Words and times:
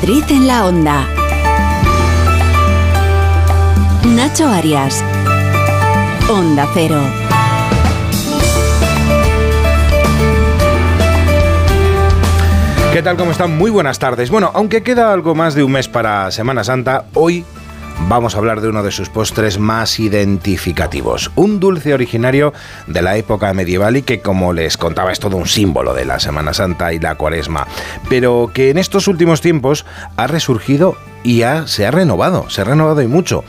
Madrid 0.00 0.24
en 0.30 0.46
la 0.46 0.64
onda. 0.64 1.06
Nacho 4.06 4.48
Arias. 4.48 5.04
Onda 6.30 6.66
Cero. 6.72 6.98
¿Qué 12.94 13.02
tal? 13.02 13.18
¿Cómo 13.18 13.30
están? 13.30 13.58
Muy 13.58 13.70
buenas 13.70 13.98
tardes. 13.98 14.30
Bueno, 14.30 14.50
aunque 14.54 14.82
queda 14.82 15.12
algo 15.12 15.34
más 15.34 15.54
de 15.54 15.64
un 15.64 15.72
mes 15.72 15.86
para 15.86 16.30
Semana 16.30 16.64
Santa, 16.64 17.04
hoy 17.12 17.44
vamos 18.08 18.34
a 18.34 18.38
hablar 18.38 18.60
de 18.60 18.68
uno 18.68 18.82
de 18.82 18.90
sus 18.90 19.08
postres 19.08 19.58
más 19.58 20.00
identificativos. 20.00 21.30
Un 21.36 21.60
dulce 21.60 21.94
originario 21.94 22.52
de 22.86 23.02
la 23.02 23.16
época 23.16 23.52
medieval 23.54 23.96
y 23.96 24.02
que, 24.02 24.20
como 24.20 24.52
les 24.52 24.76
contaba, 24.76 25.12
es 25.12 25.20
todo 25.20 25.36
un 25.36 25.46
símbolo 25.46 25.94
de 25.94 26.04
la 26.04 26.20
Semana 26.20 26.54
Santa 26.54 26.92
y 26.92 26.98
la 26.98 27.14
Cuaresma, 27.14 27.66
pero 28.08 28.50
que 28.52 28.70
en 28.70 28.78
estos 28.78 29.08
últimos 29.08 29.40
tiempos 29.40 29.86
ha 30.16 30.26
resurgido 30.26 30.96
y 31.22 31.42
se 31.66 31.86
ha 31.86 31.90
renovado, 31.90 32.48
se 32.50 32.62
ha 32.62 32.64
renovado 32.64 33.02
y 33.02 33.06
mucho. 33.06 33.44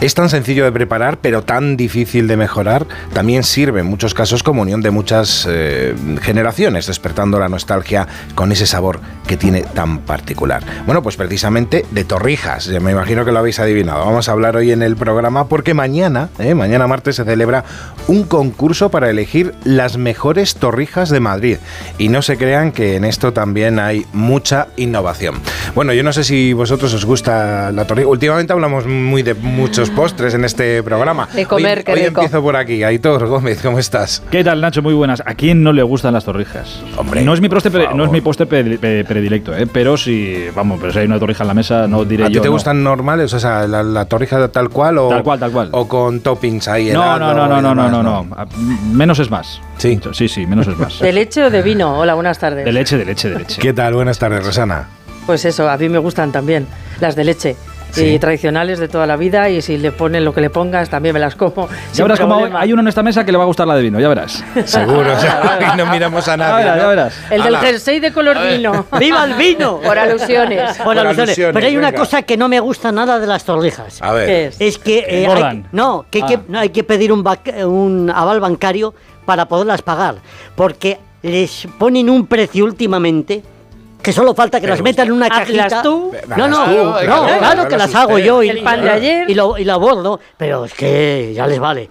Es 0.00 0.14
tan 0.14 0.28
sencillo 0.28 0.64
de 0.64 0.72
preparar, 0.72 1.18
pero 1.18 1.42
tan 1.42 1.76
difícil 1.76 2.26
de 2.26 2.36
mejorar. 2.36 2.86
También 3.12 3.44
sirve 3.44 3.80
en 3.80 3.86
muchos 3.86 4.14
casos 4.14 4.42
como 4.42 4.62
unión 4.62 4.82
de 4.82 4.90
muchas 4.90 5.46
eh, 5.48 5.94
generaciones, 6.20 6.88
despertando 6.88 7.38
la 7.38 7.48
nostalgia 7.48 8.08
con 8.34 8.50
ese 8.50 8.66
sabor 8.66 8.98
que 9.28 9.36
tiene 9.36 9.62
tan 9.62 10.00
particular. 10.00 10.64
Bueno, 10.86 11.04
pues 11.04 11.16
precisamente 11.16 11.86
de 11.92 12.04
torrijas. 12.04 12.66
Me 12.68 12.90
imagino 12.90 13.24
que 13.24 13.30
lo 13.30 13.38
habéis 13.38 13.60
adivinado. 13.60 14.04
Vamos 14.04 14.28
a 14.28 14.32
hablar 14.32 14.56
hoy 14.56 14.72
en 14.72 14.82
el 14.82 14.96
programa 14.96 15.46
porque 15.46 15.72
mañana, 15.72 16.30
eh, 16.40 16.56
mañana 16.56 16.88
martes, 16.88 17.16
se 17.16 17.24
celebra 17.24 17.64
un 18.08 18.24
concurso 18.24 18.90
para 18.90 19.08
elegir 19.08 19.54
las 19.62 19.98
mejores 19.98 20.56
torrijas 20.56 21.10
de 21.10 21.20
Madrid. 21.20 21.58
Y 21.98 22.08
no 22.08 22.22
se 22.22 22.36
crean 22.36 22.72
que 22.72 22.96
en 22.96 23.04
esto 23.04 23.32
también 23.32 23.78
hay 23.78 24.04
mucha 24.12 24.66
innovación. 24.76 25.36
Bueno, 25.76 25.92
yo 25.92 26.02
no 26.02 26.12
sé 26.12 26.24
si 26.24 26.52
vosotros 26.52 26.92
os 26.92 27.04
gusta 27.04 27.70
la 27.70 27.86
torrija. 27.86 28.08
Últimamente 28.08 28.52
hablamos 28.52 28.84
muy 28.86 29.22
de 29.22 29.34
muchos 29.34 29.91
postres 29.94 30.34
en 30.34 30.44
este 30.44 30.82
programa. 30.82 31.28
De 31.32 31.46
comer, 31.46 31.84
hoy, 31.86 31.94
hoy 31.94 32.00
empiezo 32.06 32.42
por 32.42 32.56
aquí. 32.56 32.82
Aitor 32.82 33.26
Gómez, 33.26 33.60
¿cómo 33.62 33.78
estás? 33.78 34.22
¿Qué 34.30 34.42
tal, 34.42 34.60
Nacho? 34.60 34.82
Muy 34.82 34.94
buenas. 34.94 35.22
¿A 35.24 35.34
quién 35.34 35.62
no 35.62 35.72
le 35.72 35.82
gustan 35.82 36.14
las 36.14 36.24
torrijas? 36.24 36.82
Hombre, 36.96 37.22
no 37.22 37.34
es 37.34 37.40
mi 37.40 37.48
postre, 37.48 37.88
no 37.94 38.04
es 38.04 38.10
mi 38.10 38.20
postre 38.20 38.46
predilecto, 38.46 39.56
¿eh? 39.56 39.66
pero 39.66 39.96
si, 39.96 40.46
vamos, 40.54 40.78
pero 40.80 40.92
si 40.92 41.00
hay 41.00 41.06
una 41.06 41.18
torrija 41.18 41.44
en 41.44 41.48
la 41.48 41.54
mesa, 41.54 41.86
no 41.86 42.04
diré 42.04 42.24
¿A 42.24 42.28
yo. 42.28 42.40
ti 42.40 42.40
te 42.40 42.48
no. 42.48 42.52
gustan 42.52 42.82
normales? 42.82 43.32
O 43.34 43.40
sea, 43.40 43.66
la, 43.66 43.82
la, 43.82 44.04
torrija 44.06 44.48
tal 44.48 44.70
cual 44.70 44.98
o. 44.98 45.08
Tal 45.08 45.22
cual, 45.22 45.38
tal 45.38 45.52
cual. 45.52 45.68
O 45.72 45.86
con 45.86 46.20
toppings 46.20 46.68
ahí. 46.68 46.90
No, 46.92 47.02
helado 47.02 47.18
no, 47.18 47.34
no, 47.34 47.62
no, 47.62 47.74
no, 47.74 47.88
no, 47.88 48.02
no, 48.02 48.24
no. 48.24 48.46
Menos 48.92 49.18
es 49.18 49.30
más. 49.30 49.60
Sí. 49.78 50.00
Sí, 50.12 50.28
sí, 50.28 50.46
menos 50.46 50.66
es 50.66 50.76
más. 50.76 50.98
¿De 51.00 51.12
leche 51.12 51.44
o 51.44 51.50
de 51.50 51.62
vino? 51.62 51.98
Hola, 51.98 52.14
buenas 52.14 52.38
tardes. 52.38 52.64
De 52.64 52.72
leche, 52.72 52.96
de 52.96 53.04
leche, 53.04 53.30
de 53.30 53.38
leche. 53.38 53.60
¿Qué 53.60 53.72
tal? 53.72 53.94
Buenas 53.94 54.18
tardes, 54.18 54.44
Rosana. 54.44 54.88
Pues 55.26 55.44
eso, 55.44 55.68
a 55.68 55.76
mí 55.76 55.88
me 55.88 55.98
gustan 55.98 56.32
también 56.32 56.66
las 57.00 57.14
de 57.14 57.24
leche. 57.24 57.56
Sí. 57.92 58.06
Y 58.06 58.18
tradicionales 58.18 58.78
de 58.78 58.88
toda 58.88 59.06
la 59.06 59.16
vida 59.16 59.48
y 59.50 59.62
si 59.62 59.76
le 59.78 59.92
ponen 59.92 60.24
lo 60.24 60.32
que 60.34 60.40
le 60.40 60.50
pongas 60.50 60.88
también 60.90 61.12
me 61.12 61.20
las 61.20 61.34
como. 61.36 61.68
Ya 61.94 62.04
verás 62.04 62.18
como 62.20 62.44
hay 62.56 62.72
uno 62.72 62.82
en 62.82 62.88
esta 62.88 63.02
mesa 63.02 63.24
que 63.24 63.32
le 63.32 63.38
va 63.38 63.44
a 63.44 63.46
gustar 63.46 63.66
la 63.66 63.74
de 63.76 63.82
vino, 63.82 64.00
ya 64.00 64.08
verás. 64.08 64.42
Seguro, 64.64 65.12
o 65.16 65.20
sea, 65.20 65.72
y 65.74 65.76
no 65.76 65.86
miramos 65.86 66.26
a 66.28 66.32
Ya 66.32 66.36
nadie. 66.36 66.64
verás, 66.64 66.76
¿no? 66.76 66.82
ya 66.82 66.88
verás. 66.88 67.14
El 67.30 67.42
del 67.42 67.56
jersey 67.58 68.00
de 68.00 68.12
color 68.12 68.36
vino. 68.50 68.86
¡Viva 68.98 69.24
el 69.24 69.34
vino! 69.34 69.78
Por 69.80 69.98
alusiones. 69.98 70.76
Por 70.78 70.84
Por 70.86 70.98
alusiones. 70.98 71.18
alusiones, 71.28 71.54
Pero 71.54 71.66
hay 71.66 71.76
una 71.76 71.88
venga. 71.90 71.98
cosa 72.00 72.22
que 72.22 72.36
no 72.36 72.48
me 72.48 72.60
gusta 72.60 72.90
nada 72.92 73.18
de 73.18 73.26
las 73.26 73.44
torrijas. 73.44 74.00
A 74.02 74.12
ver. 74.12 74.26
¿Qué 74.26 74.46
es? 74.46 74.56
Es 74.60 74.78
que 74.78 74.98
eh, 75.00 75.04
hay, 75.08 75.24
Engordan. 75.24 75.68
no, 75.72 76.06
que 76.10 76.22
hay, 76.22 76.28
que 76.28 76.34
Ah. 76.36 76.42
no, 76.48 76.58
hay 76.60 76.70
que 76.70 76.84
pedir 76.84 77.12
un, 77.12 77.22
un 77.66 78.10
aval 78.14 78.40
bancario 78.40 78.94
para 79.26 79.46
poderlas 79.46 79.82
pagar. 79.82 80.16
Porque 80.56 80.98
les 81.22 81.68
ponen 81.78 82.08
un 82.10 82.26
precio 82.26 82.64
últimamente 82.64 83.42
que 84.02 84.12
solo 84.12 84.34
falta 84.34 84.58
que 84.58 84.62
Pero 84.66 84.74
las 84.74 84.82
metan 84.82 85.06
en 85.06 85.12
una 85.12 85.26
hazlas 85.26 85.46
cajita. 85.48 85.82
tú. 85.82 86.12
No, 86.36 86.48
no, 86.48 86.64
tú, 86.64 86.70
no, 86.70 86.96
claro, 86.98 87.38
claro, 87.38 87.68
que 87.68 87.76
las 87.76 87.86
usted. 87.86 87.98
hago 88.00 88.18
yo 88.18 88.42
y, 88.42 88.48
El 88.50 88.62
pan 88.62 88.82
de 88.82 88.90
ayer. 88.90 89.30
y 89.30 89.34
lo, 89.34 89.56
y 89.56 89.64
lo 89.64 89.72
abordo, 89.74 90.20
pero 90.36 90.64
es 90.64 90.74
que 90.74 91.32
ya 91.34 91.46
les 91.46 91.58
vale. 91.58 91.88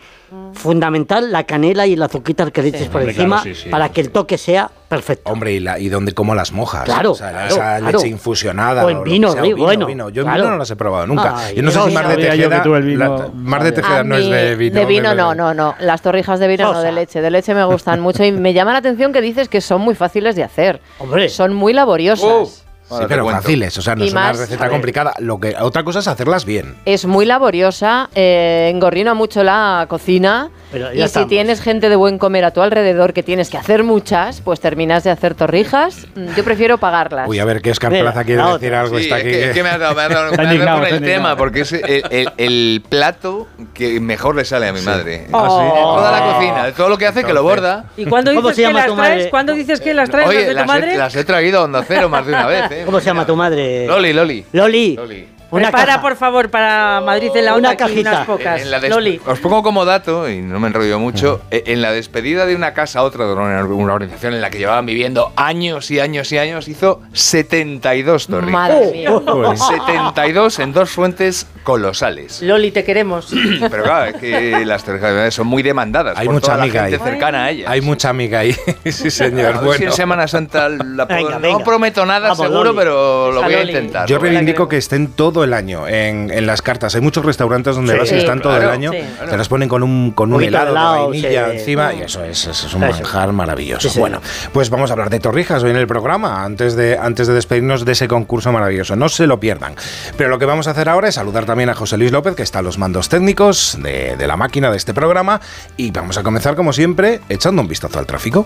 Fundamental 0.54 1.32
la 1.32 1.44
canela 1.44 1.86
y 1.88 1.94
el 1.94 2.02
azuquita 2.04 2.50
que 2.52 2.62
le 2.62 2.70
eches 2.70 2.88
por 2.88 3.02
Hombre, 3.02 3.12
encima 3.16 3.42
claro, 3.42 3.56
sí, 3.56 3.64
sí. 3.64 3.70
para 3.70 3.90
que 3.90 4.02
el 4.02 4.12
toque 4.12 4.38
sea 4.38 4.70
perfecto. 4.88 5.32
Hombre, 5.32 5.54
¿y, 5.54 5.60
la, 5.60 5.80
y 5.80 5.90
dónde, 5.90 6.14
cómo 6.14 6.36
las 6.36 6.52
mojas? 6.52 6.84
Claro, 6.84 7.12
O 7.12 7.16
sea, 7.16 7.30
claro, 7.32 7.48
esa 7.48 7.78
claro. 7.80 7.98
leche 7.98 8.08
infusionada. 8.10 8.86
O 8.86 8.90
en 8.90 9.04
vino, 9.04 9.32
sea, 9.32 9.42
vino, 9.42 9.58
bueno, 9.58 9.86
vino. 9.86 10.10
Yo 10.10 10.24
en 10.24 10.34
vino 10.34 10.50
no 10.50 10.58
las 10.58 10.70
he 10.72 10.76
probado 10.76 11.08
nunca. 11.08 11.34
Ay, 11.38 11.56
Yo 11.56 11.64
no 11.64 11.72
sé 11.72 11.82
si 11.82 11.92
Mar 11.94 12.08
de 12.08 12.16
Tejeda. 12.18 12.64
tú 12.64 12.76
el 12.76 12.84
vino- 12.84 13.18
la- 13.18 13.30
Mar 13.34 13.64
de 13.64 13.72
Tejeda 13.72 14.04
no 14.04 14.16
es 14.18 14.26
de 14.30 14.56
vino. 14.56 14.80
de 14.80 14.86
vino 14.86 15.16
no, 15.16 15.34
no, 15.36 15.54
no. 15.54 15.76
Las 15.80 16.02
torrijas 16.02 16.40
de 16.40 16.48
vino 16.48 16.72
no, 16.74 16.82
de 16.82 16.92
leche. 16.92 17.22
De 17.22 17.32
leche 17.32 17.54
me 17.54 17.64
gustan 17.66 18.00
mucho 18.02 18.24
y 18.24 18.32
me 18.32 18.54
llama 18.54 18.74
la 18.74 18.80
atención 18.80 19.14
que 19.14 19.22
dices 19.22 19.50
que 19.50 19.62
son 19.62 19.82
muy 19.82 19.96
fáciles 19.96 20.36
de 20.36 20.44
hacer. 20.44 20.82
Hombre. 21.00 21.30
Son 21.30 21.54
muy 21.54 21.74
laboriosas. 21.74 22.66
Sí, 23.00 23.06
pero 23.08 23.28
fáciles, 23.30 23.78
o 23.78 23.82
sea, 23.82 23.96
no 23.96 24.04
Y 24.04 24.08
es 24.08 24.14
una 24.14 24.32
receta 24.34 24.70
complicada. 24.70 25.14
Lo 25.20 25.40
que, 25.40 25.56
otra 25.60 25.84
cosa 25.84 26.00
es 26.00 26.08
hacerlas 26.08 26.46
bien. 26.46 26.76
Es 26.86 27.06
muy 27.06 27.26
laboriosa, 27.26 28.10
eh, 28.16 28.70
engorrina 28.74 29.14
mucho 29.14 29.44
la 29.44 29.86
cocina. 29.90 30.50
Pero 30.72 30.94
ya 30.94 31.06
y 31.06 31.08
si 31.10 31.26
tienes 31.26 31.62
gente 31.62 31.90
de 31.90 31.96
buen 31.98 32.18
comer 32.18 32.46
a 32.46 32.52
tu 32.52 32.62
alrededor 32.62 33.12
que 33.14 33.24
tienes 33.24 33.50
que 33.50 33.58
hacer 33.58 33.84
muchas, 33.84 34.40
pues 34.42 34.60
terminas 34.62 35.04
de 35.04 35.10
hacer 35.12 35.36
torrijas. 35.36 36.08
Mm, 36.16 36.34
Yo 36.36 36.44
prefiero 36.46 36.78
pagarlas. 36.78 37.28
Uy, 37.28 37.40
a 37.40 37.46
ver, 37.46 37.62
¿qué 37.62 37.72
Escarplaza 37.72 38.24
quiere 38.24 38.42
decir 38.42 38.74
algo? 38.74 38.98
Sí, 38.98 39.04
está 39.04 39.18
es 39.18 39.24
aquí. 39.24 39.32
que, 39.32 39.44
es 39.50 39.54
que 39.54 39.64
me 39.64 39.70
has 39.70 39.80
dado, 39.80 39.96
me 39.96 40.02
has 40.04 40.10
dado, 40.10 40.32
me 40.38 40.44
has 40.48 40.60
dado 40.66 40.80
con 40.80 40.88
el 40.88 41.02
tema, 41.02 41.36
porque 41.36 41.62
es 41.62 41.74
el, 41.74 42.04
el- 42.10 42.32
el 42.38 42.84
plato 42.88 43.48
que 43.74 44.00
mejor 44.00 44.36
le 44.36 44.46
sale 44.46 44.68
a 44.70 44.74
mi 44.74 44.82
madre. 44.82 45.28
Oh. 45.32 45.96
Toda 45.98 46.12
la 46.12 46.34
cocina, 46.34 46.66
de 46.66 46.72
todo 46.72 46.88
lo 46.90 46.98
que 46.98 47.08
hace 47.08 47.24
que 47.26 47.34
lo 47.34 47.44
borda. 47.44 47.86
¿Y 47.98 48.06
cuándo 48.06 48.34
¿Cómo 48.34 48.50
dices 48.50 48.68
que 48.68 48.74
las 48.74 48.96
traes? 48.96 49.28
¿Cuándo 49.28 49.54
dices 49.54 49.82
que 49.82 49.94
las 49.94 50.10
traes 50.10 50.28
las 50.28 50.38
de 50.38 50.48
tu 50.50 50.54
las, 50.56 50.68
madre? 50.68 50.94
he, 50.94 50.98
las 50.98 51.16
he 51.16 51.24
traído 51.26 51.60
a 51.60 51.64
Onda 51.66 51.84
Cero 51.88 52.08
más 52.10 52.26
de 52.26 52.32
una 52.34 52.46
vez. 52.48 52.72
¿eh? 52.72 52.81
¿Cómo 52.86 53.00
se 53.00 53.06
llama 53.06 53.26
tu 53.26 53.36
madre? 53.36 53.88
Loli, 53.88 54.14
Loli. 54.14 54.46
Loli. 54.54 54.96
Loli. 54.96 55.28
Una 55.52 55.68
Prepara, 55.70 55.86
caja. 55.94 56.02
por 56.02 56.16
favor, 56.16 56.50
para 56.50 57.02
Madrid 57.02 57.30
en 57.36 57.46
la 57.46 57.52
Una 57.52 57.58
onda 57.58 57.70
aquí 57.72 57.78
cajita. 57.94 58.10
unas 58.12 58.26
pocas. 58.26 58.62
En 58.62 58.72
la 58.72 58.80
des- 58.80 58.90
Loli. 58.90 59.22
Os 59.26 59.40
pongo 59.40 59.62
como 59.64 59.84
dato, 59.86 60.30
y 60.30 60.42
no 60.42 60.60
me 60.60 60.68
enrollo 60.68 60.98
mucho, 60.98 61.42
eh, 61.52 61.64
en 61.68 61.82
la 61.82 61.92
despedida 61.92 62.46
de 62.46 62.56
una 62.56 62.74
casa 62.74 63.00
a 63.00 63.04
otra, 63.04 63.26
de 63.26 63.34
una, 63.34 63.60
organización 63.94 64.34
en 64.34 64.42
la 64.42 64.50
que 64.50 64.58
llevaban 64.60 64.86
viviendo 64.86 65.34
años 65.36 65.92
y 65.92 66.00
años 66.00 66.32
y 66.32 66.38
años, 66.38 66.68
hizo 66.70 67.02
72 67.14 68.28
torrijas. 68.28 68.52
Madre 68.52 68.92
mía. 68.92 69.12
Pues, 69.26 69.60
72 69.62 70.60
en 70.60 70.74
dos 70.74 70.90
fuentes 70.90 71.48
colosales. 71.64 72.42
Loli, 72.42 72.72
te 72.72 72.84
queremos. 72.84 73.32
Pero 73.70 73.84
claro, 73.84 74.06
es 74.12 74.16
que 74.16 74.66
las 74.66 74.84
torrijas 74.84 75.34
son 75.34 75.48
muy 75.48 75.64
demandadas. 75.64 76.18
Hay 76.18 76.26
por 76.28 76.36
mucha 76.36 76.46
toda 76.48 76.58
la 76.58 76.64
amiga 76.64 76.82
gente 76.84 76.96
ahí. 77.04 77.12
cercana 77.12 77.44
a 77.46 77.50
ellas. 77.52 77.70
Hay 77.70 77.82
mucha 77.82 78.10
amiga 78.10 78.40
ahí. 78.40 78.54
sí, 78.86 79.08
A 79.08 79.12
señor. 79.12 79.44
ver 79.46 79.58
si 79.60 79.66
Bueno. 79.66 79.86
en 79.86 79.92
Semana 79.92 80.28
Santa 80.28 80.70
la 80.70 81.08
puedo- 81.08 81.26
Venga, 81.26 81.40
No 81.40 81.60
prometo 81.60 82.06
nada 82.06 82.30
Vamos, 82.30 82.38
seguro, 82.46 82.64
Loli. 82.66 82.78
pero 82.78 83.32
lo 83.32 83.38
Esa 83.40 83.46
voy 83.46 83.54
a 83.56 83.60
Loli. 83.60 83.70
intentar. 83.72 84.08
Yo 84.08 84.16
Lo 84.16 84.20
voy 84.22 84.30
a 84.30 84.32
reivindico 84.32 84.68
que 84.68 84.78
estén 84.78 85.08
todo 85.42 85.46
el 85.46 85.54
año 85.56 85.88
en, 85.88 86.30
en 86.32 86.46
las 86.46 86.62
cartas. 86.62 86.94
Hay 86.94 87.02
muchos 87.02 87.26
restaurantes 87.26 87.76
donde 87.76 87.94
Sí, 87.94 88.00
vas 88.00 88.12
y 88.12 88.16
están 88.16 88.42
todo 88.42 88.56
el 88.58 88.70
año. 88.70 88.92
sí. 88.92 89.00
Te 89.28 89.38
las 89.38 89.48
ponen 89.50 89.68
con 89.68 89.82
un, 89.82 90.12
con 90.12 90.32
un 90.32 90.40
de 90.40 90.48
helado 90.48 90.66
de 90.66 90.72
helado, 90.72 91.10
vainilla 91.10 91.46
sí. 91.52 91.58
encima 91.58 91.94
y 91.94 92.02
eso 92.02 92.24
es, 92.24 92.46
eso 92.46 92.68
es 92.68 92.74
un 92.76 92.84
Eso. 92.84 93.02
manjar 93.02 93.32
maravilloso. 93.34 93.88
Sí, 93.88 93.94
sí. 93.96 94.00
Bueno, 94.00 94.22
pues 94.54 94.70
vamos 94.70 94.92
a 94.92 94.94
hablar 94.94 95.10
de 95.10 95.20
torrijas 95.20 95.64
hoy 95.64 95.72
en 95.72 95.78
el 95.78 95.88
programa 95.88 96.44
antes 96.44 96.76
de, 96.76 96.98
antes 96.98 97.28
de 97.28 97.34
despedirnos 97.34 97.86
de 97.86 97.94
ese 97.94 98.08
concurso 98.08 98.52
maravilloso. 98.52 98.96
No 98.96 99.10
se 99.10 99.26
lo 99.26 99.40
pierdan. 99.40 99.74
Pero 100.18 100.30
lo 100.30 100.38
que 100.38 100.46
vamos 100.46 100.68
a 100.68 100.72
hacer 100.72 100.90
ahora 100.90 101.08
es 101.08 101.16
saludar 101.16 101.46
también 101.46 101.70
a 101.70 101.74
José 101.74 101.98
Luis 101.98 102.12
López, 102.12 102.36
que 102.36 102.44
está 102.44 102.60
a 102.60 102.62
los 102.62 102.78
mandos 102.78 103.10
técnicos 103.10 103.78
de, 103.82 104.16
de 104.18 104.28
la 104.28 104.38
máquina 104.38 104.70
de 104.70 104.78
este 104.78 104.94
programa. 104.94 105.42
Y 105.78 105.90
vamos 105.92 106.18
a 106.20 106.24
comenzar, 106.24 106.56
como 106.56 106.72
siempre, 106.74 107.22
echando 107.30 107.62
un 107.64 107.68
vistazo 107.68 107.98
al 107.98 108.06
tráfico. 108.06 108.46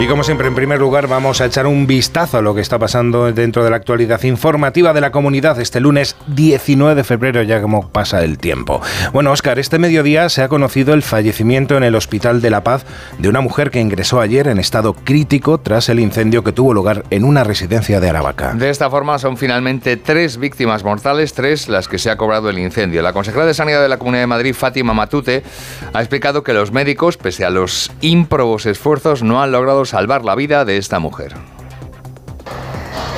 Y 0.02 0.08
como 0.08 0.24
siempre, 0.24 0.48
en 0.48 0.56
primer 0.56 0.80
lugar, 0.80 1.06
vamos 1.06 1.40
a 1.40 1.46
echar 1.46 1.68
un 1.68 1.86
vistazo 1.86 2.38
a 2.38 2.42
lo 2.42 2.56
que 2.56 2.60
está 2.60 2.76
pasando 2.76 3.30
dentro 3.30 3.62
de 3.62 3.70
la 3.70 3.76
actualidad 3.76 4.20
informativa 4.24 4.92
de 4.92 5.00
la 5.00 5.12
comunidad 5.12 5.60
este 5.60 5.78
lunes 5.78 6.16
19 6.26 6.96
de 6.96 7.04
febrero, 7.04 7.40
ya 7.44 7.62
como 7.62 7.88
pasa 7.88 8.24
el 8.24 8.36
tiempo. 8.36 8.80
Bueno, 9.12 9.30
Oscar, 9.30 9.60
este 9.60 9.78
mediodía 9.78 10.28
se 10.28 10.42
ha 10.42 10.48
conocido 10.48 10.92
el 10.92 11.02
fallecimiento 11.02 11.76
en 11.76 11.84
el 11.84 11.94
Hospital 11.94 12.42
de 12.42 12.50
la 12.50 12.64
Paz 12.64 12.84
de 13.18 13.28
una 13.28 13.42
mujer 13.42 13.70
que 13.70 13.78
ingresó 13.78 14.20
ayer 14.20 14.48
en 14.48 14.58
estado 14.58 14.94
crítico 14.94 15.58
tras 15.58 15.88
el 15.88 16.00
incendio 16.00 16.42
que 16.42 16.50
tuvo 16.50 16.74
lugar 16.74 17.04
en 17.10 17.22
una 17.22 17.44
residencia 17.44 18.00
de 18.00 18.08
Aravaca. 18.08 18.54
De 18.54 18.70
esta 18.70 18.90
forma 18.90 19.20
son 19.20 19.36
finalmente 19.36 19.96
tres 19.96 20.36
víctimas 20.36 20.82
mortales, 20.82 21.32
tres 21.32 21.68
las 21.68 21.86
que 21.86 22.00
se 22.00 22.10
ha 22.10 22.16
cobrado 22.16 22.50
el 22.50 22.58
incendio. 22.58 23.02
La 23.02 23.12
consejera 23.12 23.46
de 23.46 23.54
Sanidad 23.54 23.80
de 23.80 23.88
la 23.88 23.98
Comunidad 23.98 24.24
de 24.24 24.26
Madrid, 24.26 24.54
Fátima 24.56 24.94
Matute, 24.94 25.44
ha 25.92 26.00
explicado 26.00 26.42
que 26.42 26.54
los 26.54 26.72
médicos, 26.72 27.16
pese 27.18 27.44
a 27.44 27.50
los 27.50 27.92
ímprobos 28.00 28.66
esfuerzos, 28.66 29.22
no 29.22 29.40
han 29.40 29.52
logrado 29.52 29.91
salvar 29.92 30.24
la 30.24 30.34
vida 30.34 30.64
de 30.64 30.78
esta 30.78 30.98
mujer. 31.00 31.34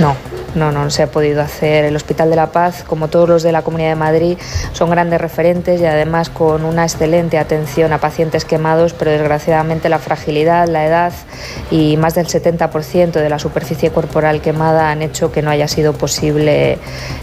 No, 0.01 0.17
no, 0.55 0.73
no 0.73 0.91
se 0.91 1.03
ha 1.03 1.11
podido 1.11 1.43
hacer. 1.43 1.85
El 1.85 1.97
Hospital 1.97 2.31
de 2.31 2.37
la 2.37 2.53
Paz, 2.53 2.85
como 2.87 3.09
todos 3.09 3.29
los 3.29 3.43
de 3.43 3.53
la 3.53 3.63
Comunidad 3.63 3.91
de 3.91 3.97
Madrid, 3.97 4.39
son 4.73 4.91
grandes 4.91 5.21
referentes 5.21 5.81
y 5.81 5.87
además 5.87 6.31
con 6.31 6.65
una 6.65 6.85
excelente 6.85 7.39
atención 7.39 7.93
a 7.93 7.99
pacientes 7.99 8.45
quemados, 8.45 8.93
pero 8.93 9.11
desgraciadamente 9.11 9.89
la 9.89 9.99
fragilidad, 9.99 10.69
la 10.69 10.87
edad 10.87 11.13
y 11.71 11.97
más 11.97 12.15
del 12.15 12.27
70% 12.27 13.13
de 13.13 13.29
la 13.29 13.39
superficie 13.39 13.91
corporal 13.91 14.41
quemada 14.41 14.91
han 14.91 15.03
hecho 15.03 15.33
que 15.33 15.43
no 15.43 15.51
haya 15.51 15.69
sido 15.69 15.93
posible 15.93 16.79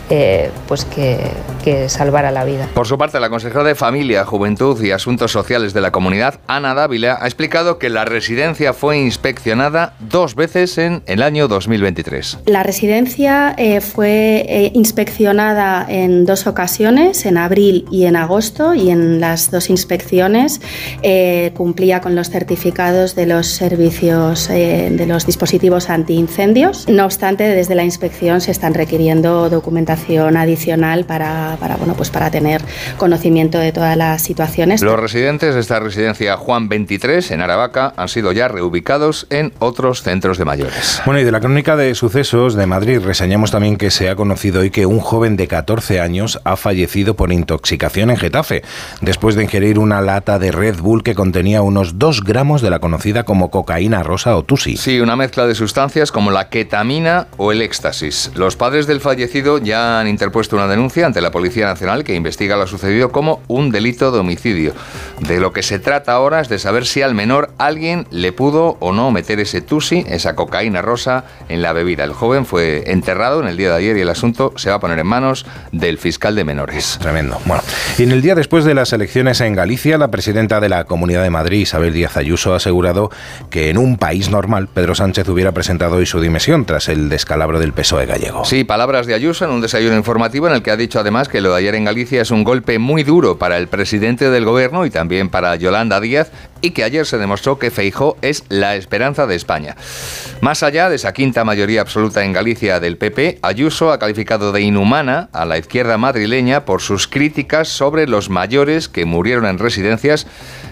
eh, 0.09 0.49
pues 0.67 0.85
que, 0.85 1.19
que 1.63 1.89
salvara 1.89 2.31
la 2.31 2.43
vida. 2.43 2.67
Por 2.73 2.87
su 2.87 2.97
parte, 2.97 3.19
la 3.19 3.29
consejera 3.29 3.63
de 3.63 3.75
Familia, 3.75 4.25
Juventud 4.25 4.81
y 4.83 4.91
Asuntos 4.91 5.31
Sociales 5.31 5.73
de 5.73 5.81
la 5.81 5.91
Comunidad, 5.91 6.39
Ana 6.47 6.73
Dávila, 6.73 7.17
ha 7.21 7.25
explicado 7.25 7.77
que 7.77 7.89
la 7.89 8.05
residencia 8.05 8.73
fue 8.73 8.99
inspeccionada 8.99 9.93
dos 9.99 10.35
veces 10.35 10.77
en 10.77 11.03
el 11.05 11.21
año 11.21 11.47
2023. 11.47 12.39
La 12.45 12.63
residencia 12.63 13.20
eh, 13.25 13.81
fue 13.81 14.45
eh, 14.47 14.71
inspeccionada 14.73 15.85
en 15.87 16.25
dos 16.25 16.47
ocasiones, 16.47 17.25
en 17.25 17.37
abril 17.37 17.85
y 17.91 18.05
en 18.05 18.15
agosto, 18.15 18.73
y 18.73 18.89
en 18.89 19.19
las 19.19 19.51
dos 19.51 19.69
inspecciones 19.69 20.61
eh, 21.01 21.51
cumplía 21.55 22.01
con 22.01 22.15
los 22.15 22.29
certificados 22.29 23.15
de 23.15 23.25
los 23.25 23.47
servicios 23.47 24.49
eh, 24.49 24.89
de 24.91 25.05
los 25.05 25.25
dispositivos 25.25 25.89
antiincendios. 25.89 26.87
No 26.87 27.05
obstante, 27.05 27.43
desde 27.43 27.75
la 27.75 27.83
inspección 27.83 28.41
se 28.41 28.51
están 28.51 28.73
requiriendo 28.73 29.49
documentación 29.49 30.37
adicional 30.37 31.05
para, 31.05 31.57
para, 31.59 31.75
bueno, 31.77 31.93
pues 31.95 32.09
para 32.09 32.31
tener 32.31 32.61
conocimiento 32.97 33.57
de 33.57 33.71
todas 33.71 33.97
las 33.97 34.21
situaciones. 34.21 34.81
Los 34.81 34.99
residentes 34.99 35.53
de 35.53 35.61
esta 35.61 35.79
residencia 35.79 36.37
Juan 36.37 36.69
23 36.69 37.31
en 37.31 37.41
Aravaca 37.41 37.93
han 37.95 38.07
sido 38.07 38.31
ya 38.31 38.47
reubicados 38.47 39.27
en 39.29 39.53
otros 39.59 40.01
centros 40.03 40.37
de 40.37 40.45
mayores. 40.45 41.01
Bueno, 41.05 41.19
y 41.19 41.23
de 41.23 41.31
la 41.31 41.39
crónica 41.39 41.75
de 41.75 41.95
sucesos 41.95 42.55
de 42.55 42.65
Madrid 42.65 42.99
reseñamos 43.11 43.51
también 43.51 43.75
que 43.75 43.91
se 43.91 44.09
ha 44.09 44.15
conocido 44.15 44.61
hoy 44.61 44.69
que 44.69 44.85
un 44.85 45.01
joven 45.01 45.35
de 45.35 45.49
14 45.49 45.99
años 45.99 46.39
ha 46.45 46.55
fallecido 46.55 47.17
por 47.17 47.33
intoxicación 47.33 48.09
en 48.09 48.15
Getafe, 48.15 48.63
después 49.01 49.35
de 49.35 49.43
ingerir 49.43 49.79
una 49.79 49.99
lata 49.99 50.39
de 50.39 50.53
Red 50.53 50.77
Bull 50.77 51.03
que 51.03 51.13
contenía 51.13 51.61
unos 51.61 51.99
2 51.99 52.23
gramos 52.23 52.61
de 52.61 52.69
la 52.69 52.79
conocida 52.79 53.25
como 53.25 53.51
cocaína 53.51 54.01
rosa 54.01 54.37
o 54.37 54.43
tusi. 54.43 54.77
Sí, 54.77 55.01
una 55.01 55.17
mezcla 55.17 55.45
de 55.45 55.55
sustancias 55.55 56.09
como 56.09 56.31
la 56.31 56.47
ketamina 56.47 57.27
o 57.35 57.51
el 57.51 57.61
éxtasis. 57.61 58.31
Los 58.35 58.55
padres 58.55 58.87
del 58.87 59.01
fallecido 59.01 59.57
ya 59.57 59.99
han 59.99 60.07
interpuesto 60.07 60.55
una 60.55 60.67
denuncia 60.67 61.05
ante 61.05 61.19
la 61.19 61.31
Policía 61.31 61.65
Nacional 61.65 62.05
que 62.05 62.15
investiga 62.15 62.55
lo 62.55 62.65
sucedido 62.65 63.11
como 63.11 63.41
un 63.49 63.71
delito 63.71 64.13
de 64.13 64.19
homicidio. 64.19 64.73
De 65.19 65.41
lo 65.41 65.51
que 65.51 65.63
se 65.63 65.79
trata 65.79 66.13
ahora 66.13 66.39
es 66.39 66.47
de 66.47 66.59
saber 66.59 66.85
si 66.85 67.01
al 67.01 67.13
menor 67.13 67.51
alguien 67.57 68.07
le 68.09 68.31
pudo 68.31 68.77
o 68.79 68.93
no 68.93 69.11
meter 69.11 69.41
ese 69.41 69.59
tusi, 69.59 70.05
esa 70.07 70.33
cocaína 70.33 70.81
rosa, 70.81 71.25
en 71.49 71.61
la 71.61 71.73
bebida. 71.73 72.05
El 72.05 72.13
joven 72.13 72.45
fue 72.45 72.89
enterrado 73.01 73.41
en 73.41 73.47
el 73.47 73.57
día 73.57 73.69
de 73.69 73.77
ayer 73.77 73.97
y 73.97 74.01
el 74.01 74.09
asunto 74.09 74.53
se 74.57 74.69
va 74.69 74.75
a 74.75 74.79
poner 74.79 74.99
en 74.99 75.07
manos 75.07 75.47
del 75.71 75.97
fiscal 75.97 76.35
de 76.35 76.43
menores. 76.43 76.99
Tremendo. 77.01 77.41
Bueno, 77.45 77.63
y 77.97 78.03
en 78.03 78.11
el 78.11 78.21
día 78.21 78.35
después 78.35 78.63
de 78.63 78.75
las 78.75 78.93
elecciones 78.93 79.41
en 79.41 79.55
Galicia, 79.55 79.97
la 79.97 80.11
presidenta 80.11 80.59
de 80.59 80.69
la 80.69 80.83
Comunidad 80.83 81.23
de 81.23 81.31
Madrid, 81.31 81.61
Isabel 81.61 81.93
Díaz 81.93 82.15
Ayuso, 82.15 82.53
ha 82.53 82.57
asegurado 82.57 83.09
que 83.49 83.71
en 83.71 83.79
un 83.79 83.97
país 83.97 84.29
normal 84.29 84.67
Pedro 84.67 84.93
Sánchez 84.93 85.27
hubiera 85.29 85.51
presentado 85.51 85.95
hoy 85.95 86.05
su 86.05 86.21
dimisión 86.21 86.65
tras 86.65 86.89
el 86.89 87.09
descalabro 87.09 87.59
del 87.59 87.73
PSOE 87.73 88.05
gallego. 88.05 88.45
Sí, 88.45 88.63
palabras 88.63 89.07
de 89.07 89.15
Ayuso 89.15 89.45
en 89.45 89.51
un 89.51 89.61
desayuno 89.61 89.95
informativo 89.95 90.47
en 90.47 90.53
el 90.53 90.61
que 90.61 90.69
ha 90.69 90.77
dicho 90.77 90.99
además 90.99 91.27
que 91.27 91.41
lo 91.41 91.53
de 91.53 91.57
ayer 91.57 91.73
en 91.73 91.85
Galicia 91.85 92.21
es 92.21 92.29
un 92.29 92.43
golpe 92.43 92.77
muy 92.77 93.03
duro 93.03 93.39
para 93.39 93.57
el 93.57 93.67
presidente 93.67 94.29
del 94.29 94.45
gobierno 94.45 94.85
y 94.85 94.91
también 94.91 95.29
para 95.29 95.55
Yolanda 95.55 95.99
Díaz 95.99 96.31
y 96.61 96.71
que 96.71 96.83
ayer 96.83 97.05
se 97.05 97.17
demostró 97.17 97.59
que 97.59 97.71
Feijó 97.71 98.17
es 98.21 98.43
la 98.49 98.75
esperanza 98.75 99.27
de 99.27 99.35
España. 99.35 99.75
Más 100.41 100.63
allá 100.63 100.89
de 100.89 100.95
esa 100.95 101.13
quinta 101.13 101.43
mayoría 101.43 101.81
absoluta 101.81 102.23
en 102.23 102.33
Galicia 102.33 102.79
del 102.79 102.97
PP, 102.97 103.39
Ayuso 103.41 103.91
ha 103.91 103.99
calificado 103.99 104.51
de 104.51 104.61
inhumana 104.61 105.29
a 105.33 105.45
la 105.45 105.57
izquierda 105.57 105.97
madrileña 105.97 106.65
por 106.65 106.81
sus 106.81 107.07
críticas 107.07 107.67
sobre 107.67 108.07
los 108.07 108.29
mayores 108.29 108.89
que 108.89 109.05
murieron 109.05 109.45
en 109.45 109.59
residencias 109.59 110.27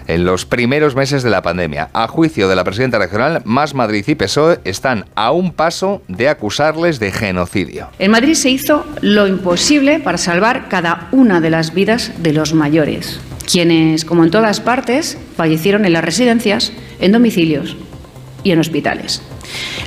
en 0.06 0.24
los 0.24 0.44
primeros 0.44 0.94
meses 0.94 1.22
de 1.22 1.30
la 1.30 1.42
pandemia. 1.42 1.90
A 1.92 2.08
juicio 2.08 2.48
de 2.48 2.56
la 2.56 2.64
presidenta 2.64 2.98
regional, 2.98 3.42
Más 3.44 3.74
Madrid 3.74 4.04
y 4.06 4.14
PSOE 4.14 4.60
están 4.64 5.06
a 5.14 5.30
un 5.30 5.52
paso 5.52 6.02
de 6.08 6.28
acusarles 6.28 6.98
de 6.98 7.12
genocidio. 7.12 7.88
En 7.98 8.10
Madrid 8.10 8.34
se 8.34 8.50
hizo 8.50 8.84
lo 9.00 9.26
imposible 9.26 10.00
para 10.00 10.18
salvar 10.18 10.68
cada 10.68 11.08
una 11.12 11.40
de 11.40 11.50
las 11.50 11.74
vidas 11.74 12.12
de 12.18 12.32
los 12.32 12.54
mayores, 12.54 13.20
quienes, 13.50 14.04
como 14.04 14.24
en 14.24 14.30
todas 14.30 14.60
partes, 14.60 15.18
fallecieron 15.36 15.84
en 15.84 15.92
las 15.92 16.04
residencias, 16.04 16.72
en 17.00 17.12
domicilios 17.12 17.76
y 18.44 18.52
en 18.52 18.58
hospitales. 18.58 19.22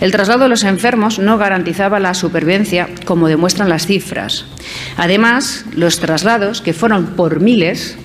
El 0.01 0.11
traslado 0.11 0.43
de 0.43 0.49
los 0.49 0.63
enfermos 0.63 1.19
no 1.19 1.37
garantizaba 1.37 1.99
la 1.99 2.13
supervivencia, 2.13 2.89
como 3.05 3.27
demuestran 3.27 3.69
las 3.69 3.87
cifras. 3.87 4.45
Además, 4.97 5.65
los 5.73 5.99
traslados, 5.99 6.61
que 6.61 6.73
fueron 6.73 7.07
por 7.15 7.39
miles, 7.39 7.97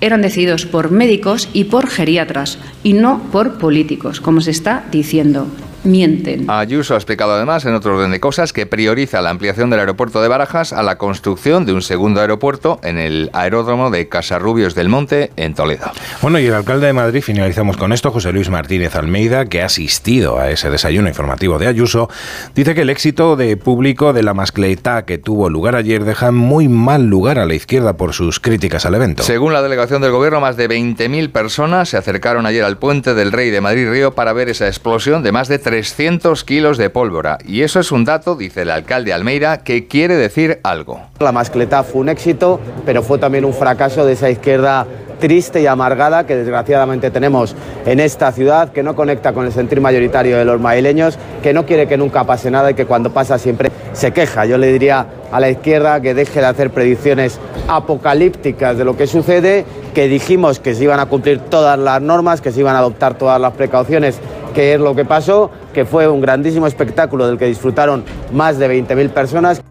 eran 0.00 0.22
decididos 0.22 0.66
por 0.66 0.90
médicos 0.90 1.48
y 1.52 1.64
por 1.64 1.88
geriatras, 1.88 2.58
y 2.82 2.94
no 2.94 3.22
por 3.30 3.58
políticos, 3.58 4.20
como 4.20 4.40
se 4.40 4.50
está 4.50 4.84
diciendo. 4.90 5.46
Mienten. 5.84 6.50
Ayuso 6.50 6.94
ha 6.94 6.96
explicado 6.96 7.32
además, 7.32 7.64
en 7.64 7.74
otro 7.74 7.96
orden 7.96 8.10
de 8.10 8.20
cosas, 8.20 8.52
que 8.52 8.66
prioriza 8.66 9.22
la 9.22 9.30
ampliación 9.30 9.70
del 9.70 9.80
aeropuerto 9.80 10.22
de 10.22 10.28
Barajas 10.28 10.72
a 10.72 10.82
la 10.82 10.98
construcción 10.98 11.66
de 11.66 11.72
un 11.72 11.82
segundo 11.82 12.20
aeropuerto 12.20 12.80
en 12.82 12.98
el 12.98 13.30
aeródromo 13.32 13.90
de 13.90 14.08
Casarrubios 14.08 14.74
del 14.74 14.88
Monte, 14.88 15.30
en 15.36 15.54
Toledo. 15.54 15.90
Bueno, 16.22 16.38
y 16.38 16.46
el 16.46 16.54
alcalde 16.54 16.86
de 16.86 16.92
Madrid, 16.92 17.22
finalizamos 17.22 17.76
con 17.76 17.92
esto, 17.92 18.10
José 18.10 18.32
Luis 18.32 18.50
Martínez 18.50 18.96
Almeida, 18.96 19.46
que 19.46 19.62
ha 19.62 19.66
asistido 19.66 20.38
a 20.38 20.50
ese 20.50 20.70
desayuno 20.70 21.08
informativo 21.08 21.58
de 21.58 21.66
Ayuso, 21.66 22.08
dice 22.54 22.74
que 22.74 22.82
el 22.82 22.90
éxito 22.90 23.36
de 23.36 23.56
público 23.56 24.12
de 24.12 24.22
la 24.22 24.34
mascleita 24.34 25.04
que 25.04 25.18
tuvo 25.18 25.50
lugar 25.50 25.76
ayer 25.76 26.04
deja 26.04 26.28
en 26.28 26.34
muy 26.34 26.68
mal 26.68 27.06
lugar 27.06 27.38
a 27.38 27.46
la 27.46 27.54
izquierda 27.54 27.96
por 27.96 28.12
sus 28.12 28.40
críticas 28.40 28.86
al 28.86 28.94
evento. 28.94 29.22
Según 29.22 29.52
la 29.52 29.62
delegación 29.62 30.02
del 30.02 30.12
gobierno, 30.12 30.40
más 30.40 30.56
de 30.56 30.68
20.000 30.68 31.30
personas 31.30 31.88
se 31.88 31.96
acercaron 31.96 32.46
ayer 32.46 32.64
al 32.64 32.78
puente 32.78 33.14
del 33.14 33.32
Rey 33.32 33.50
de 33.50 33.60
Madrid-Río 33.60 34.14
para 34.14 34.32
ver 34.32 34.48
esa 34.48 34.66
explosión 34.66 35.22
de 35.22 35.32
más 35.32 35.48
de 35.48 35.58
300 35.74 36.44
kilos 36.44 36.78
de 36.78 36.88
pólvora. 36.88 37.36
Y 37.44 37.62
eso 37.62 37.80
es 37.80 37.90
un 37.90 38.04
dato, 38.04 38.36
dice 38.36 38.62
el 38.62 38.70
alcalde 38.70 39.12
Almeida, 39.12 39.64
que 39.64 39.88
quiere 39.88 40.14
decir 40.14 40.60
algo. 40.62 41.00
La 41.18 41.32
mascleta 41.32 41.82
fue 41.82 42.02
un 42.02 42.10
éxito, 42.10 42.60
pero 42.86 43.02
fue 43.02 43.18
también 43.18 43.44
un 43.44 43.52
fracaso 43.52 44.06
de 44.06 44.12
esa 44.12 44.30
izquierda 44.30 44.86
triste 45.18 45.60
y 45.62 45.66
amargada 45.66 46.26
que 46.26 46.36
desgraciadamente 46.36 47.10
tenemos 47.10 47.56
en 47.86 47.98
esta 47.98 48.30
ciudad, 48.30 48.70
que 48.70 48.84
no 48.84 48.94
conecta 48.94 49.32
con 49.32 49.46
el 49.46 49.52
sentir 49.52 49.80
mayoritario 49.80 50.36
de 50.36 50.44
los 50.44 50.60
madrileños, 50.60 51.18
que 51.42 51.52
no 51.52 51.66
quiere 51.66 51.88
que 51.88 51.96
nunca 51.96 52.22
pase 52.22 52.52
nada 52.52 52.70
y 52.70 52.74
que 52.74 52.86
cuando 52.86 53.12
pasa 53.12 53.36
siempre 53.36 53.72
se 53.94 54.12
queja. 54.12 54.46
Yo 54.46 54.58
le 54.58 54.72
diría 54.72 55.06
a 55.32 55.40
la 55.40 55.50
izquierda 55.50 56.00
que 56.00 56.14
deje 56.14 56.38
de 56.38 56.46
hacer 56.46 56.70
predicciones 56.70 57.40
apocalípticas 57.66 58.78
de 58.78 58.84
lo 58.84 58.96
que 58.96 59.08
sucede, 59.08 59.64
que 59.92 60.06
dijimos 60.06 60.60
que 60.60 60.74
se 60.74 60.84
iban 60.84 61.00
a 61.00 61.06
cumplir 61.06 61.40
todas 61.40 61.76
las 61.78 62.00
normas, 62.00 62.40
que 62.40 62.52
se 62.52 62.60
iban 62.60 62.76
a 62.76 62.78
adoptar 62.78 63.18
todas 63.18 63.40
las 63.40 63.54
precauciones 63.54 64.20
qué 64.54 64.74
es 64.74 64.80
lo 64.80 64.94
que 64.94 65.04
pasó, 65.04 65.50
que 65.74 65.84
fue 65.84 66.08
un 66.08 66.20
grandísimo 66.20 66.66
espectáculo 66.66 67.26
del 67.26 67.36
que 67.36 67.46
disfrutaron 67.46 68.04
más 68.32 68.58
de 68.58 68.70
20.000 68.70 69.10
personas. 69.10 69.63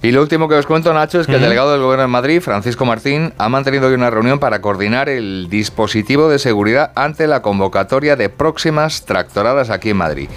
Y 0.00 0.12
lo 0.12 0.22
último 0.22 0.48
que 0.48 0.54
os 0.54 0.64
cuento, 0.64 0.94
Nacho, 0.94 1.20
es 1.20 1.26
que 1.26 1.34
el 1.34 1.40
delegado 1.40 1.72
del 1.72 1.82
Gobierno 1.82 2.02
de 2.02 2.08
Madrid, 2.08 2.40
Francisco 2.40 2.84
Martín, 2.84 3.32
ha 3.36 3.48
mantenido 3.48 3.88
hoy 3.88 3.94
una 3.94 4.10
reunión 4.10 4.38
para 4.38 4.60
coordinar 4.60 5.08
el 5.08 5.48
dispositivo 5.50 6.28
de 6.28 6.38
seguridad 6.38 6.92
ante 6.94 7.26
la 7.26 7.42
convocatoria 7.42 8.14
de 8.14 8.28
próximas 8.28 9.04
tractoradas 9.04 9.70
aquí 9.70 9.90
en 9.90 9.96
Madrid. 9.96 10.28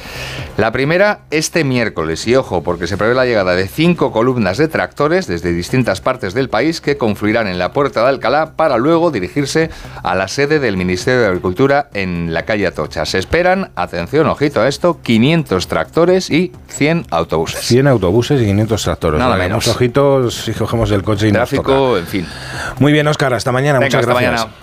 La 0.57 0.71
primera 0.71 1.19
este 1.29 1.63
miércoles, 1.63 2.27
y 2.27 2.35
ojo, 2.35 2.63
porque 2.63 2.87
se 2.87 2.97
prevé 2.97 3.13
la 3.13 3.25
llegada 3.25 3.55
de 3.55 3.67
cinco 3.67 4.11
columnas 4.11 4.57
de 4.57 4.67
tractores 4.67 5.27
desde 5.27 5.53
distintas 5.53 6.01
partes 6.01 6.33
del 6.33 6.49
país 6.49 6.81
que 6.81 6.97
confluirán 6.97 7.47
en 7.47 7.59
la 7.59 7.71
Puerta 7.71 8.01
de 8.01 8.09
Alcalá 8.09 8.53
para 8.55 8.77
luego 8.77 9.11
dirigirse 9.11 9.69
a 10.01 10.15
la 10.15 10.27
sede 10.27 10.59
del 10.59 10.75
Ministerio 10.75 11.21
de 11.21 11.27
Agricultura 11.27 11.89
en 11.93 12.33
la 12.33 12.45
calle 12.45 12.65
Atocha. 12.65 13.05
Se 13.05 13.19
esperan, 13.19 13.69
atención, 13.75 14.25
ojito 14.25 14.59
a 14.61 14.67
esto, 14.67 14.99
500 15.03 15.67
tractores 15.67 16.31
y 16.31 16.51
100 16.67 17.05
autobuses. 17.11 17.61
100 17.61 17.87
autobuses 17.87 18.41
y 18.41 18.45
500 18.45 18.83
tractores. 18.83 19.19
Nada 19.19 19.37
Vale, 19.37 19.50
menos. 19.51 19.65
unos 19.67 19.75
ojitos 19.75 20.35
si 20.35 20.51
cogemos 20.53 20.89
el 20.91 21.03
coche 21.03 21.27
y 21.27 21.31
nos 21.31 21.39
Tráfico, 21.49 21.63
toca. 21.73 21.99
en 21.99 22.07
fin. 22.07 22.27
Muy 22.79 22.91
bien, 22.91 23.07
Óscar, 23.07 23.33
hasta 23.33 23.51
mañana. 23.51 23.79
Venga, 23.79 23.87
Muchas 23.97 23.99
hasta 24.09 24.13
gracias. 24.21 24.31
mañana. 24.47 24.55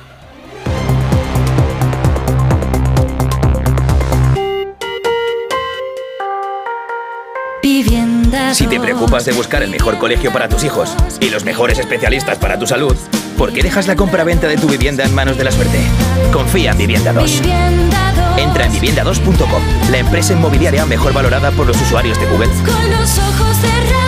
Si 8.53 8.67
te 8.67 8.81
preocupas 8.81 9.25
de 9.25 9.33
buscar 9.33 9.63
el 9.63 9.71
mejor 9.71 9.99
colegio 9.99 10.33
para 10.33 10.49
tus 10.49 10.65
hijos 10.65 10.95
y 11.21 11.29
los 11.31 11.45
mejores 11.45 11.79
especialistas 11.79 12.39
para 12.39 12.59
tu 12.59 12.67
salud, 12.67 12.97
¿por 13.37 13.53
qué 13.53 13.63
dejas 13.63 13.87
la 13.87 13.95
compra-venta 13.97 14.49
de 14.49 14.57
tu 14.57 14.69
vivienda 14.69 15.05
en 15.05 15.15
manos 15.15 15.37
de 15.37 15.45
la 15.45 15.53
suerte? 15.53 15.79
Confía 16.33 16.73
en 16.73 16.79
Vivienda 16.79 17.13
2. 17.13 17.43
Entra 18.39 18.67
en 18.67 18.73
vivienda2.com, 18.73 19.63
la 19.91 19.99
empresa 19.99 20.33
inmobiliaria 20.33 20.87
mejor 20.87 21.13
valorada 21.13 21.51
por 21.53 21.67
los 21.67 21.81
usuarios 21.81 22.19
de 22.19 22.27
Google. 22.27 22.49
Con 22.49 22.91
los 22.91 23.19
ojos 23.19 23.57
cerrados, 23.59 24.08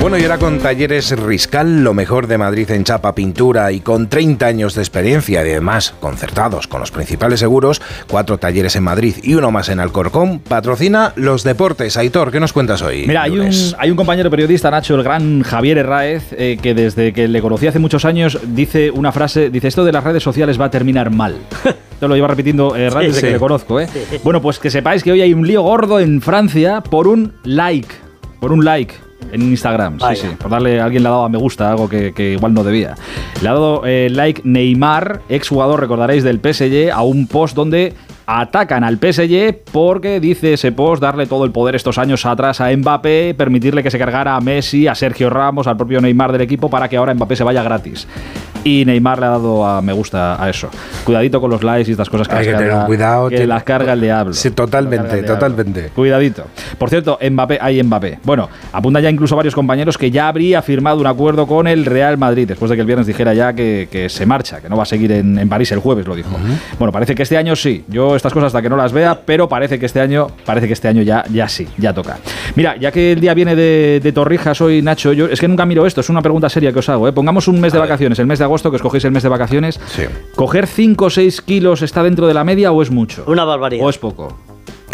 Bueno, 0.00 0.16
y 0.16 0.22
ahora 0.22 0.38
con 0.38 0.58
Talleres 0.58 1.10
Riscal, 1.18 1.82
lo 1.82 1.92
mejor 1.92 2.28
de 2.28 2.38
Madrid 2.38 2.70
en 2.70 2.84
chapa, 2.84 3.14
pintura 3.14 3.72
y 3.72 3.80
con 3.80 4.08
30 4.08 4.46
años 4.46 4.74
de 4.74 4.80
experiencia 4.80 5.44
y 5.44 5.50
además 5.50 5.92
concertados 6.00 6.66
con 6.66 6.80
los 6.80 6.90
principales 6.92 7.40
seguros, 7.40 7.82
cuatro 8.08 8.38
talleres 8.38 8.76
en 8.76 8.84
Madrid 8.84 9.16
y 9.22 9.34
uno 9.34 9.50
más 9.50 9.68
en 9.68 9.80
Alcorcón, 9.80 10.38
patrocina 10.38 11.12
los 11.16 11.42
deportes. 11.42 11.96
Aitor, 11.98 12.30
¿qué 12.30 12.40
nos 12.40 12.52
cuentas 12.54 12.80
hoy? 12.80 13.04
Mira, 13.06 13.24
hay 13.24 13.38
un, 13.38 13.50
hay 13.76 13.90
un 13.90 13.96
compañero 13.96 14.30
periodista, 14.30 14.70
Nacho, 14.70 14.94
el 14.94 15.02
gran 15.02 15.42
Javier 15.42 15.78
Herráez, 15.78 16.32
eh, 16.32 16.58
que 16.62 16.74
desde 16.74 17.12
que 17.12 17.28
le 17.28 17.42
conocí 17.42 17.66
hace 17.66 17.80
muchos 17.80 18.04
años 18.06 18.38
dice 18.46 18.90
una 18.90 19.12
frase, 19.12 19.50
dice 19.50 19.68
esto 19.68 19.84
de 19.84 19.92
las 19.92 20.04
redes 20.04 20.22
sociales 20.22 20.58
va 20.58 20.66
a 20.66 20.70
terminar 20.70 21.10
mal. 21.10 21.36
Esto 21.98 22.06
lo 22.06 22.14
lleva 22.14 22.28
repitiendo 22.28 22.76
eh, 22.76 22.84
Herráez 22.86 23.06
Sí, 23.06 23.08
desde 23.08 23.20
sí. 23.20 23.26
que 23.26 23.32
le 23.32 23.38
conozco. 23.40 23.80
¿eh? 23.80 23.88
Bueno, 24.22 24.40
pues 24.40 24.60
que 24.60 24.70
sepáis 24.70 25.02
que 25.02 25.10
hoy 25.10 25.20
hay 25.20 25.34
un 25.34 25.44
lío 25.44 25.62
gordo 25.62 25.98
en 25.98 26.22
Francia 26.22 26.80
por 26.80 27.08
un 27.08 27.34
like. 27.42 27.88
Por 28.38 28.52
un 28.52 28.64
like. 28.64 28.94
En 29.32 29.42
Instagram, 29.42 29.98
sí, 30.00 30.16
sí. 30.16 30.26
Por 30.38 30.50
darle, 30.50 30.80
alguien 30.80 31.02
le 31.02 31.08
ha 31.08 31.12
dado 31.12 31.24
a 31.24 31.28
me 31.28 31.38
gusta, 31.38 31.70
algo 31.70 31.88
que, 31.88 32.12
que 32.12 32.32
igual 32.32 32.54
no 32.54 32.64
debía. 32.64 32.94
Le 33.42 33.48
ha 33.48 33.52
dado 33.52 33.82
eh, 33.84 34.08
like 34.10 34.42
Neymar, 34.44 35.22
exjugador, 35.28 35.80
recordaréis, 35.80 36.22
del 36.24 36.40
PSG, 36.40 36.90
a 36.92 37.02
un 37.02 37.26
post 37.26 37.54
donde 37.54 37.94
atacan 38.30 38.84
al 38.84 38.98
PSG 38.98 39.56
porque 39.72 40.20
dice 40.20 40.52
ese 40.52 40.70
post 40.70 41.00
darle 41.02 41.26
todo 41.26 41.46
el 41.46 41.50
poder 41.50 41.74
estos 41.74 41.96
años 41.96 42.26
atrás 42.26 42.60
a 42.60 42.70
Mbappé, 42.76 43.34
permitirle 43.34 43.82
que 43.82 43.90
se 43.90 43.98
cargara 43.98 44.36
a 44.36 44.40
Messi, 44.42 44.86
a 44.86 44.94
Sergio 44.94 45.30
Ramos, 45.30 45.66
al 45.66 45.78
propio 45.78 45.98
Neymar 46.02 46.30
del 46.32 46.42
equipo 46.42 46.68
para 46.68 46.88
que 46.90 46.98
ahora 46.98 47.14
Mbappé 47.14 47.36
se 47.36 47.44
vaya 47.44 47.62
gratis. 47.62 48.06
Y 48.64 48.84
Neymar 48.84 49.20
le 49.20 49.26
ha 49.26 49.30
dado 49.30 49.64
a 49.66 49.80
me 49.80 49.94
gusta 49.94 50.42
a 50.42 50.50
eso. 50.50 50.68
Cuidadito 51.04 51.40
con 51.40 51.48
los 51.50 51.62
likes 51.62 51.88
y 51.88 51.92
estas 51.92 52.10
cosas 52.10 52.28
que, 52.28 52.34
Hay 52.34 52.44
las, 52.44 52.46
que 52.52 52.58
tener 52.58 52.70
carga, 52.72 52.86
cuidado, 52.86 53.28
que 53.30 53.36
tiene- 53.36 53.46
las 53.46 53.62
carga 53.62 53.92
el 53.94 54.00
diablo. 54.02 54.34
Sí, 54.34 54.50
totalmente, 54.50 55.22
totalmente. 55.22 55.88
Cuidadito. 55.94 56.44
Por 56.76 56.90
cierto, 56.90 57.18
Mbappé, 57.30 57.58
hay 57.62 57.82
Mbappé. 57.82 58.18
Bueno, 58.24 58.50
apuntan 58.74 59.04
ya 59.04 59.10
incluso 59.10 59.36
varios 59.36 59.54
compañeros 59.54 59.96
que 59.96 60.10
ya 60.10 60.28
habría 60.28 60.60
firmado 60.60 61.00
un 61.00 61.06
acuerdo 61.06 61.46
con 61.46 61.66
el 61.66 61.86
Real 61.86 62.18
Madrid, 62.18 62.46
después 62.46 62.68
de 62.68 62.76
que 62.76 62.80
el 62.82 62.86
viernes 62.86 63.06
dijera 63.06 63.32
ya 63.32 63.54
que, 63.54 63.88
que 63.90 64.10
se 64.10 64.26
marcha, 64.26 64.60
que 64.60 64.68
no 64.68 64.76
va 64.76 64.82
a 64.82 64.86
seguir 64.86 65.12
en, 65.12 65.38
en 65.38 65.48
París 65.48 65.72
el 65.72 65.78
jueves, 65.78 66.06
lo 66.06 66.14
dijo. 66.14 66.30
Bueno, 66.78 66.92
parece 66.92 67.14
que 67.14 67.22
este 67.22 67.38
año 67.38 67.56
sí. 67.56 67.84
Yo 67.88 68.16
estas 68.18 68.32
cosas 68.32 68.48
hasta 68.48 68.60
que 68.62 68.68
no 68.68 68.76
las 68.76 68.92
vea, 68.92 69.20
pero 69.24 69.48
parece 69.48 69.78
que 69.78 69.86
este 69.86 70.00
año, 70.00 70.28
parece 70.44 70.66
que 70.66 70.74
este 70.74 70.88
año 70.88 71.02
ya, 71.02 71.24
ya 71.32 71.48
sí, 71.48 71.66
ya 71.78 71.94
toca. 71.94 72.18
Mira, 72.54 72.76
ya 72.76 72.92
que 72.92 73.12
el 73.12 73.20
día 73.20 73.34
viene 73.34 73.56
de, 73.56 74.00
de 74.02 74.12
Torrijas 74.12 74.60
hoy, 74.60 74.82
Nacho, 74.82 75.12
yo 75.12 75.26
es 75.26 75.40
que 75.40 75.48
nunca 75.48 75.64
miro 75.66 75.86
esto, 75.86 76.00
es 76.00 76.10
una 76.10 76.22
pregunta 76.22 76.48
seria 76.48 76.72
que 76.72 76.78
os 76.80 76.88
hago. 76.88 77.08
¿eh? 77.08 77.12
Pongamos 77.12 77.48
un 77.48 77.60
mes 77.60 77.72
de 77.72 77.78
vacaciones, 77.78 78.18
el 78.18 78.26
mes 78.26 78.38
de 78.38 78.44
agosto, 78.44 78.70
que 78.70 78.76
escogéis 78.76 79.04
el 79.04 79.12
mes 79.12 79.22
de 79.22 79.28
vacaciones. 79.28 79.80
¿Coger 80.34 80.66
5 80.66 81.04
o 81.04 81.10
6 81.10 81.40
kilos 81.42 81.82
está 81.82 82.02
dentro 82.02 82.26
de 82.26 82.34
la 82.34 82.44
media 82.44 82.72
o 82.72 82.82
es 82.82 82.90
mucho? 82.90 83.24
Una 83.26 83.44
barbaridad. 83.44 83.84
¿O 83.84 83.90
es 83.90 83.98
poco? 83.98 84.36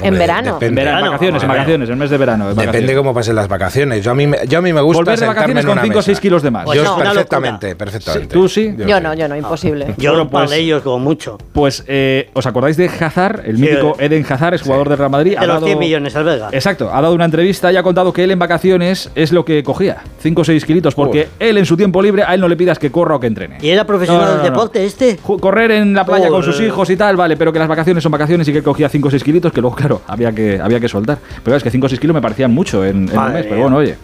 En 0.02 0.18
verano. 0.18 0.54
depende. 0.54 0.66
En 0.82 0.86
verano, 0.86 1.06
vacaciones, 1.06 1.42
en 1.42 1.48
vacaciones, 1.48 1.88
en 1.90 1.98
mes 1.98 2.10
de 2.10 2.18
verano. 2.18 2.44
en 2.44 2.50
Depende 2.50 2.66
vacaciones. 2.66 2.96
cómo 2.96 3.14
pasen 3.14 3.34
las 3.36 3.48
vacaciones. 3.48 4.04
Yo 4.04 4.10
a 4.10 4.14
mí, 4.14 4.26
me- 4.26 4.38
yo 4.48 4.58
a 4.58 4.62
mí 4.62 4.72
me 4.72 4.80
gusta 4.80 5.00
Volver 5.02 5.18
de 5.20 5.26
vacaciones 5.26 5.64
con 5.64 5.72
una 5.72 5.82
5 5.82 5.98
o 5.98 6.02
6 6.02 6.08
mesa. 6.16 6.20
kilos 6.22 6.42
de 6.42 6.50
más. 6.50 6.66
Yo 6.74 6.82
no, 6.84 6.94
una 6.96 7.04
perfectamente, 7.04 7.76
perfectamente. 7.76 8.32
¿Tú 8.34 8.48
sí? 8.48 8.74
Yo 8.76 9.00
no, 9.00 9.14
yo 9.14 9.28
no, 9.28 9.36
imposible. 9.36 9.94
Yo 9.96 10.14
par 10.28 10.42
pues- 10.44 10.50
de 10.50 10.58
ellos 10.58 10.82
como 10.82 10.98
mucho. 10.98 11.38
Pues, 11.52 11.84
eh, 11.86 12.30
¿os 12.34 12.46
acordáis 12.46 12.76
de 12.76 12.86
Hazard? 12.88 13.42
El 13.46 13.56
Sí, 13.56 13.62
mítico. 13.62 13.96
Eden 13.98 14.24
Hazard, 14.28 14.54
es 14.54 14.62
jugador 14.62 14.88
del 14.88 14.98
Real 14.98 15.10
Madrid. 15.10 15.38
De 15.38 15.46
los 15.46 15.62
100 15.64 15.78
millones 15.78 16.16
al 16.16 16.24
Vega. 16.24 16.48
Exacto, 16.52 16.90
ha 16.92 17.00
dado 17.00 17.14
una 17.14 17.24
entrevista 17.24 17.72
y 17.72 17.76
ha 17.76 17.82
contado 17.82 18.12
que 18.12 18.24
él 18.24 18.30
en 18.30 18.38
vacaciones 18.38 19.10
es 19.14 19.32
lo 19.32 19.44
que 19.44 19.62
cogía, 19.62 19.98
5 20.20 20.40
o 20.42 20.44
6 20.44 20.64
kilitos, 20.64 20.94
porque 20.94 21.28
él 21.38 21.56
en 21.58 21.66
su 21.66 21.76
tiempo 21.76 22.02
libre 22.02 22.22
a 22.24 22.34
él 22.34 22.40
no 22.40 22.48
le 22.48 22.56
pidas 22.56 22.78
que 22.78 22.90
corra 22.90 23.16
o 23.16 23.20
que 23.20 23.26
entrene. 23.26 23.58
¿Y 23.60 23.68
era 23.70 23.84
profesional 23.86 24.22
No, 24.22 24.28
no, 24.28 24.36
no, 24.36 24.42
del 24.42 24.52
no. 24.52 24.58
deporte 24.58 24.84
este? 24.84 25.18
Correr 25.18 25.70
en 25.72 25.94
la 25.94 26.04
playa 26.04 26.28
con 26.28 26.42
sus 26.42 26.60
hijos 26.60 26.90
y 26.90 26.96
tal, 26.96 27.16
vale, 27.16 27.36
pero 27.36 27.52
que 27.52 27.58
las 27.58 27.68
vacaciones 27.68 28.02
son 28.02 28.12
vacaciones 28.12 28.48
y 28.48 28.52
que 28.52 28.58
él 28.58 28.64
cogía 28.64 28.88
5 28.88 29.08
o 29.08 29.10
6 29.10 29.22
kilitos, 29.22 29.52
que 29.52 29.60
luego 29.60 29.76
claro, 29.84 30.00
había 30.06 30.32
que, 30.32 30.60
había 30.60 30.80
que 30.80 30.88
soltar. 30.88 31.18
Pero 31.42 31.56
es 31.56 31.62
que 31.62 31.70
5 31.70 31.86
o 31.86 31.88
6 31.88 32.00
kilos 32.00 32.14
me 32.14 32.22
parecían 32.22 32.52
mucho 32.52 32.84
en, 32.84 33.08
en 33.08 33.18
un 33.18 33.32
mes, 33.32 33.46
pero 33.46 33.62
bueno, 33.62 33.76
oye. 33.76 33.96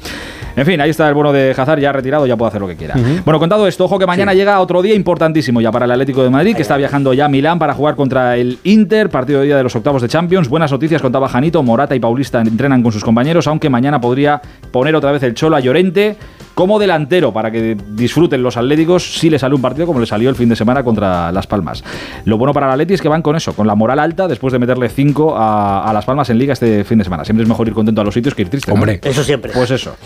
En 0.56 0.66
fin, 0.66 0.80
ahí 0.80 0.90
está 0.90 1.08
el 1.08 1.14
bono 1.14 1.32
de 1.32 1.54
Hazard 1.56 1.78
ya 1.78 1.92
retirado, 1.92 2.26
ya 2.26 2.36
puede 2.36 2.48
hacer 2.48 2.60
lo 2.60 2.66
que 2.66 2.76
quiera. 2.76 2.94
Bueno, 3.24 3.38
contado 3.38 3.66
esto, 3.66 3.84
ojo 3.84 3.98
que 3.98 4.06
mañana 4.06 4.34
llega 4.34 4.60
otro 4.60 4.82
día 4.82 4.94
importantísimo 4.94 5.60
ya 5.60 5.70
para 5.70 5.84
el 5.84 5.92
Atlético 5.92 6.24
de 6.24 6.30
Madrid, 6.30 6.56
que 6.56 6.62
está 6.62 6.76
viajando 6.76 7.14
ya 7.14 7.26
a 7.26 7.28
Milán 7.28 7.58
para 7.58 7.72
jugar 7.72 7.94
contra 7.94 8.36
el 8.36 8.58
Inter, 8.64 9.08
partido 9.10 9.40
de 9.40 9.46
día 9.46 9.56
de 9.56 9.62
los 9.62 9.74
octavos 9.76 10.02
de 10.02 10.08
Champions. 10.08 10.48
Buenas 10.48 10.72
noticias, 10.72 11.00
contaba 11.00 11.28
Janito, 11.28 11.62
Morata 11.62 11.94
y 11.94 12.00
Paulista 12.00 12.40
entrenan 12.40 12.82
con 12.82 12.90
sus 12.90 13.04
compañeros, 13.04 13.46
aunque 13.46 13.70
mañana 13.70 14.00
podría 14.00 14.42
poner 14.72 14.96
otra 14.96 15.12
vez 15.12 15.22
el 15.22 15.34
Cholo 15.34 15.56
a 15.56 15.60
Llorente 15.60 16.16
como 16.54 16.78
delantero 16.78 17.32
para 17.32 17.50
que 17.50 17.76
disfruten 17.90 18.42
los 18.42 18.56
atléticos 18.56 19.18
si 19.18 19.30
le 19.30 19.38
sale 19.38 19.54
un 19.54 19.62
partido 19.62 19.86
como 19.86 20.00
le 20.00 20.06
salió 20.06 20.28
el 20.30 20.36
fin 20.36 20.48
de 20.48 20.56
semana 20.56 20.82
contra 20.82 21.32
Las 21.32 21.46
Palmas. 21.46 21.82
Lo 22.24 22.38
bueno 22.38 22.52
para 22.52 22.66
el 22.66 22.72
Atleti 22.72 22.94
es 22.94 23.02
que 23.02 23.08
van 23.08 23.22
con 23.22 23.36
eso, 23.36 23.54
con 23.54 23.66
la 23.66 23.74
moral 23.74 23.98
alta 23.98 24.28
después 24.28 24.52
de 24.52 24.58
meterle 24.58 24.88
5 24.88 25.36
a, 25.36 25.88
a 25.88 25.92
Las 25.92 26.04
Palmas 26.04 26.30
en 26.30 26.38
Liga 26.38 26.52
este 26.52 26.84
fin 26.84 26.98
de 26.98 27.04
semana. 27.04 27.24
Siempre 27.24 27.42
es 27.42 27.48
mejor 27.48 27.66
ir 27.68 27.74
contento 27.74 28.00
a 28.00 28.04
los 28.04 28.14
sitios 28.14 28.34
que 28.34 28.42
ir 28.42 28.48
triste. 28.48 28.70
¿no? 28.70 28.74
Hombre. 28.74 29.00
Eso 29.02 29.24
siempre. 29.24 29.52
Pues 29.52 29.70
eso. 29.70 29.96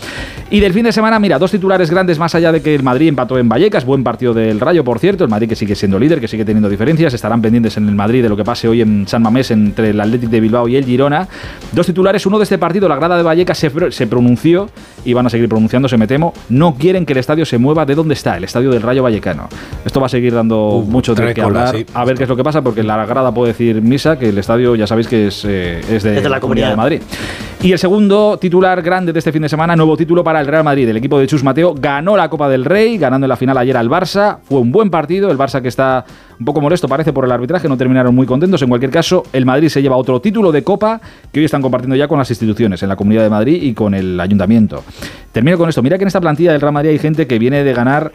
Y 0.49 0.59
del 0.59 0.73
fin 0.73 0.83
de 0.83 0.91
semana, 0.91 1.19
mira, 1.19 1.39
dos 1.39 1.51
titulares 1.51 1.89
grandes 1.89 2.19
más 2.19 2.35
allá 2.35 2.51
de 2.51 2.61
que 2.61 2.75
el 2.75 2.83
Madrid 2.83 3.09
empató 3.09 3.37
en 3.37 3.49
Vallecas, 3.49 3.85
buen 3.85 4.03
partido 4.03 4.33
del 4.33 4.59
Rayo, 4.59 4.83
por 4.83 4.99
cierto, 4.99 5.23
el 5.23 5.29
Madrid 5.29 5.49
que 5.49 5.55
sigue 5.55 5.75
siendo 5.75 5.99
líder, 5.99 6.19
que 6.19 6.27
sigue 6.27 6.45
teniendo 6.45 6.69
diferencias, 6.69 7.13
estarán 7.13 7.41
pendientes 7.41 7.77
en 7.77 7.89
el 7.89 7.95
Madrid 7.95 8.23
de 8.23 8.29
lo 8.29 8.37
que 8.37 8.43
pase 8.43 8.67
hoy 8.67 8.81
en 8.81 9.07
San 9.07 9.21
Mamés 9.21 9.51
entre 9.51 9.89
el 9.89 9.99
Athletic 9.99 10.29
de 10.29 10.39
Bilbao 10.39 10.67
y 10.67 10.75
el 10.75 10.85
Girona. 10.85 11.27
Dos 11.71 11.85
titulares, 11.85 12.25
uno 12.25 12.37
de 12.37 12.43
este 12.43 12.57
partido, 12.57 12.87
la 12.87 12.95
grada 12.95 13.17
de 13.17 13.23
Vallecas 13.23 13.57
se, 13.57 13.71
se 13.91 14.07
pronunció 14.07 14.69
y 15.05 15.13
van 15.13 15.27
a 15.27 15.29
seguir 15.29 15.47
pronunciándose, 15.47 15.97
me 15.97 16.07
temo, 16.07 16.33
no 16.49 16.75
quieren 16.75 17.05
que 17.05 17.13
el 17.13 17.19
estadio 17.19 17.45
se 17.45 17.57
mueva 17.57 17.85
de 17.85 17.95
donde 17.95 18.15
está, 18.15 18.35
el 18.37 18.43
estadio 18.43 18.71
del 18.71 18.81
Rayo 18.81 19.03
Vallecano. 19.03 19.47
Esto 19.85 19.99
va 19.99 20.07
a 20.07 20.09
seguir 20.09 20.33
dando 20.33 20.83
mucho 20.85 21.15
de 21.15 21.33
cola, 21.33 21.45
hablar, 21.45 21.75
sí. 21.75 21.85
a 21.93 22.05
ver 22.05 22.17
qué 22.17 22.23
es 22.23 22.29
lo 22.29 22.35
que 22.35 22.43
pasa, 22.43 22.61
porque 22.61 22.83
la 22.83 23.05
grada 23.05 23.33
puede 23.33 23.53
decir 23.53 23.81
misa, 23.81 24.17
que 24.17 24.29
el 24.29 24.37
estadio 24.37 24.75
ya 24.75 24.87
sabéis 24.87 25.07
que 25.07 25.27
es, 25.27 25.45
eh, 25.45 25.79
es 25.79 26.03
de, 26.03 26.17
Es 26.17 26.23
de 26.23 26.29
la 26.29 26.39
Comunidad. 26.39 26.71
de 26.71 26.75
Madrid. 26.75 27.01
Y 27.61 27.71
el 27.71 27.79
segundo 27.79 28.37
titular 28.39 28.81
grande 28.81 29.11
de 29.11 29.19
este 29.19 29.31
fin 29.31 29.41
de 29.41 29.49
semana, 29.49 29.75
nuevo 29.75 29.97
título 29.97 30.23
para 30.23 30.39
el 30.39 30.47
Real 30.47 30.63
Madrid. 30.63 30.87
El 30.87 30.97
equipo 30.97 31.17
de 31.17 31.25
Chus 31.25 31.43
Mateo 31.43 31.73
ganó 31.73 32.15
la 32.15 32.29
Copa 32.29 32.47
del 32.47 32.63
Rey, 32.63 32.97
ganando 32.97 33.25
en 33.25 33.29
la 33.29 33.37
final 33.37 33.57
ayer 33.57 33.75
al 33.75 33.89
Barça. 33.89 34.37
Fue 34.43 34.59
un 34.59 34.71
buen 34.71 34.89
partido, 34.89 35.31
el 35.31 35.37
Barça 35.37 35.61
que 35.61 35.69
está 35.69 36.05
un 36.39 36.45
poco 36.45 36.61
molesto 36.61 36.87
parece 36.87 37.13
por 37.13 37.25
el 37.25 37.31
arbitraje, 37.31 37.67
no 37.67 37.77
terminaron 37.77 38.13
muy 38.13 38.25
contentos. 38.25 38.61
En 38.61 38.69
cualquier 38.69 38.91
caso, 38.91 39.23
el 39.33 39.45
Madrid 39.45 39.69
se 39.69 39.81
lleva 39.81 39.95
otro 39.95 40.19
título 40.19 40.51
de 40.51 40.63
Copa 40.63 40.99
que 41.31 41.39
hoy 41.39 41.45
están 41.45 41.61
compartiendo 41.61 41.95
ya 41.95 42.07
con 42.07 42.17
las 42.17 42.29
instituciones, 42.29 42.81
en 42.83 42.89
la 42.89 42.95
Comunidad 42.95 43.23
de 43.23 43.29
Madrid 43.29 43.61
y 43.61 43.73
con 43.73 43.93
el 43.93 44.19
Ayuntamiento. 44.19 44.83
Termino 45.31 45.57
con 45.57 45.69
esto. 45.69 45.81
Mira 45.81 45.97
que 45.97 46.03
en 46.03 46.07
esta 46.07 46.21
plantilla 46.21 46.51
del 46.51 46.61
Real 46.61 46.73
Madrid 46.73 46.91
hay 46.91 46.99
gente 46.99 47.27
que 47.27 47.39
viene 47.39 47.63
de 47.63 47.73
ganar 47.73 48.11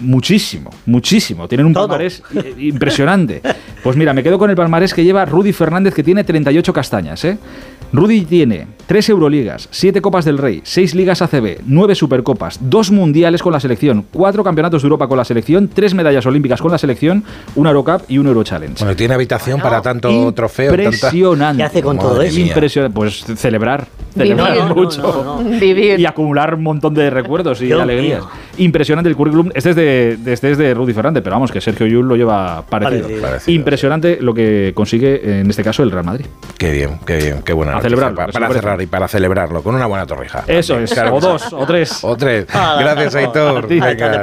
muchísimo, 0.00 0.70
muchísimo. 0.86 1.48
Tienen 1.48 1.66
un 1.66 1.72
palmarés 1.74 2.22
impresionante. 2.58 3.42
Pues 3.82 3.96
mira, 3.96 4.12
me 4.12 4.22
quedo 4.22 4.38
con 4.38 4.50
el 4.50 4.56
palmarés 4.56 4.92
que 4.92 5.04
lleva 5.04 5.24
Rudy 5.24 5.52
Fernández, 5.52 5.94
que 5.94 6.02
tiene 6.02 6.24
38 6.24 6.72
castañas, 6.72 7.24
¿eh? 7.24 7.38
Rudy 7.92 8.24
tiene 8.24 8.66
3 8.86 9.08
Euroligas, 9.10 9.68
7 9.70 10.00
Copas 10.00 10.24
del 10.24 10.38
Rey, 10.38 10.60
6 10.64 10.94
Ligas 10.94 11.22
ACB, 11.22 11.60
9 11.66 11.94
Supercopas, 11.94 12.58
2 12.60 12.90
Mundiales 12.90 13.42
con 13.42 13.52
la 13.52 13.60
selección, 13.60 14.04
4 14.12 14.44
Campeonatos 14.44 14.82
de 14.82 14.86
Europa 14.86 15.08
con 15.08 15.16
la 15.16 15.24
selección, 15.24 15.68
3 15.72 15.94
medallas 15.94 16.26
olímpicas 16.26 16.60
con 16.60 16.70
la 16.72 16.78
selección, 16.78 17.24
una 17.54 17.70
Eurocup 17.70 18.02
y 18.08 18.18
un 18.18 18.26
Eurochallenge. 18.26 18.78
Bueno, 18.84 18.96
tiene 18.96 19.14
habitación 19.14 19.60
para 19.60 19.80
tanto 19.82 20.32
trofeo. 20.32 20.70
tanta- 20.72 20.84
Impresionante. 20.84 21.56
¿Qué 21.58 21.64
hace 21.64 21.82
con 21.82 21.98
todo 21.98 22.12
Madre 22.14 22.28
eso? 22.28 22.36
mía. 22.36 22.46
Impresionante. 22.48 22.94
Pues 22.94 23.24
celebrar. 23.36 23.86
Celebrar 24.16 24.74
mucho. 24.74 25.02
no, 25.02 25.42
no. 25.42 25.58
Vivir. 25.58 26.00
Y 26.00 26.06
acumular 26.06 26.54
un 26.54 26.62
montón 26.62 26.94
de 26.94 27.10
recuerdos 27.10 27.60
y 27.62 27.66
Dios 27.66 27.80
alegrías. 27.80 28.20
mío. 28.20 28.30
Impresionante 28.58 29.08
el 29.10 29.16
currículum. 29.16 29.50
Este 29.54 29.70
es 29.70 29.76
de, 29.76 30.16
de- 30.18 30.32
este 30.32 30.50
es 30.52 30.58
de 30.58 30.74
Rudy 30.74 30.92
Fernández, 30.94 31.22
pero 31.22 31.36
vamos, 31.36 31.52
que 31.52 31.60
Sergio 31.60 31.86
Yul 31.86 32.06
lo 32.08 32.16
lleva 32.16 32.62
parecido. 32.68 33.08
Impresionante 33.46 34.18
lo 34.20 34.32
que 34.34 34.72
consigue, 34.74 35.40
en 35.40 35.50
este 35.50 35.62
caso, 35.62 35.82
el 35.82 35.90
Real 35.90 36.04
Madrid. 36.04 36.26
Qué 36.58 36.72
bien, 36.72 36.98
qué 37.06 37.16
bien, 37.16 37.42
qué 37.44 37.52
buena 37.52 37.72
A 37.72 37.74
noticia. 37.76 37.90
celebrarlo, 37.96 38.32
Para, 38.32 38.52
cerrar 38.52 38.82
y 38.82 38.86
para 38.86 39.08
celebrarlo 39.08 39.62
con 39.62 39.74
una 39.74 39.86
buena 39.86 40.06
torrija. 40.06 40.44
Eso 40.46 40.74
También, 40.74 40.84
es. 40.84 40.94
claro 40.94 41.14
o 41.16 41.20
dos, 41.20 41.52
o 41.52 41.66
tres. 41.66 41.98
O 42.02 42.16
tres. 42.16 42.46
Gracias, 42.46 43.14
Aitor. 43.14 43.64
a 43.64 43.68
ti. 43.68 43.80
Venga, 43.80 44.22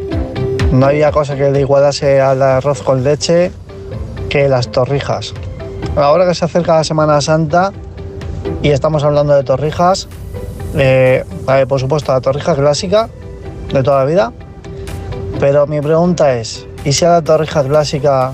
no 0.71 0.85
había 0.85 1.11
cosa 1.11 1.35
que 1.35 1.51
le 1.51 1.59
igualase 1.59 2.21
al 2.21 2.41
arroz 2.41 2.81
con 2.81 3.03
leche 3.03 3.51
que 4.29 4.47
las 4.47 4.71
torrijas. 4.71 5.33
Ahora 5.95 6.25
que 6.25 6.33
se 6.33 6.45
acerca 6.45 6.75
la 6.75 6.83
Semana 6.83 7.19
Santa 7.19 7.71
y 8.61 8.69
estamos 8.69 9.03
hablando 9.03 9.35
de 9.35 9.43
torrijas, 9.43 10.07
eh, 10.75 11.25
por 11.67 11.79
supuesto 11.79 12.13
la 12.13 12.21
torrija 12.21 12.55
clásica 12.55 13.09
de 13.73 13.83
toda 13.83 13.99
la 13.99 14.05
vida, 14.05 14.33
pero 15.39 15.67
mi 15.67 15.81
pregunta 15.81 16.35
es, 16.37 16.65
¿y 16.85 16.93
si 16.93 17.03
a 17.03 17.09
la 17.09 17.21
torrija 17.21 17.63
clásica 17.63 18.33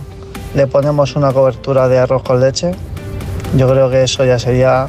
le 0.53 0.67
ponemos 0.67 1.15
una 1.15 1.33
cobertura 1.33 1.87
de 1.87 1.97
arroz 1.97 2.21
con 2.21 2.39
leche? 2.39 2.71
Yo 3.55 3.67
creo 3.69 3.89
que 3.89 4.03
eso 4.03 4.23
ya 4.25 4.37
sería 4.37 4.87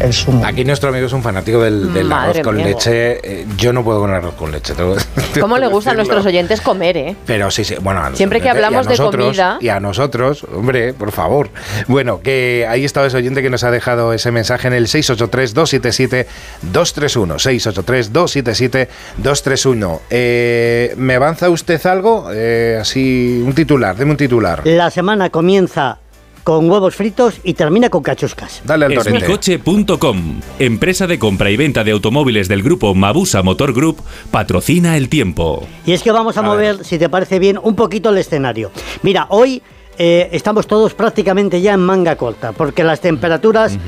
el. 0.00 0.44
Aquí 0.44 0.64
nuestro 0.64 0.88
amigo 0.90 1.06
es 1.06 1.12
un 1.12 1.22
fanático 1.22 1.62
del, 1.62 2.10
arroz 2.12 2.40
con 2.40 2.56
mía. 2.56 2.66
leche. 2.66 3.20
Eh, 3.22 3.46
yo 3.56 3.72
no 3.72 3.82
puedo 3.84 4.00
con 4.00 4.10
el 4.10 4.16
arroz 4.16 4.34
con 4.34 4.50
leche. 4.52 4.74
tengo- 4.74 4.96
tengo 4.96 5.06
¿Cómo 5.40 5.58
le 5.58 5.66
gusta 5.68 5.92
a 5.92 5.94
nuestros 5.94 6.24
oyentes 6.26 6.60
comer, 6.60 6.96
eh? 6.96 7.16
Pero 7.26 7.50
sí, 7.50 7.64
sí, 7.64 7.76
bueno, 7.80 8.00
a 8.02 8.14
Siempre 8.14 8.40
que 8.40 8.48
hablamos 8.50 8.86
de 8.86 8.96
comida- 8.96 9.58
Y 9.60 9.68
a 9.68 9.80
nosotros, 9.80 10.44
hombre, 10.54 10.92
por 10.94 11.12
favor. 11.12 11.50
Bueno, 11.88 12.20
que 12.20 12.66
ahí 12.68 12.84
estaba 12.84 13.06
ese 13.06 13.16
oyente 13.16 13.42
que 13.42 13.50
nos 13.50 13.64
ha 13.64 13.70
dejado 13.70 14.12
ese 14.12 14.30
mensaje 14.30 14.68
en 14.68 14.74
el 14.74 14.86
683-277-231. 14.86 17.38
683-277-231. 17.38 20.00
Eh, 20.10 20.94
¿Me 20.96 21.14
avanza 21.14 21.48
usted 21.50 21.84
algo? 21.86 22.28
Eh, 22.32 22.78
así, 22.80 23.42
un 23.44 23.54
titular, 23.54 23.96
deme 23.96 24.12
un 24.12 24.16
titular. 24.16 24.62
La 24.64 24.90
semana 24.90 25.30
comienza 25.30 25.98
con 26.46 26.70
huevos 26.70 26.94
fritos 26.94 27.40
y 27.42 27.54
termina 27.54 27.90
con 27.90 28.04
cachuscas. 28.04 28.62
Dale 28.64 28.86
al 28.86 28.94
torrente. 28.94 29.18
Esmicoche.com, 29.18 30.40
empresa 30.60 31.08
de 31.08 31.18
compra 31.18 31.50
y 31.50 31.56
venta 31.56 31.82
de 31.82 31.90
automóviles 31.90 32.46
del 32.46 32.62
grupo 32.62 32.94
Mabusa 32.94 33.42
Motor 33.42 33.72
Group, 33.72 34.00
patrocina 34.30 34.96
el 34.96 35.08
tiempo. 35.08 35.66
Y 35.84 35.92
es 35.92 36.04
que 36.04 36.12
vamos 36.12 36.36
a, 36.36 36.42
mover, 36.42 36.84
si 36.84 36.98
te 37.00 37.08
parece 37.08 37.40
bien, 37.40 37.58
un 37.60 37.74
poquito 37.74 38.10
el 38.10 38.18
escenario. 38.18 38.70
Mira, 39.02 39.26
hoy 39.30 39.60
eh, 39.98 40.28
estamos 40.32 40.66
todos 40.66 40.94
prácticamente 40.94 41.60
ya 41.60 41.74
en 41.74 41.80
manga 41.80 42.16
corta, 42.16 42.52
porque 42.52 42.84
las 42.84 43.00
temperaturas 43.00 43.78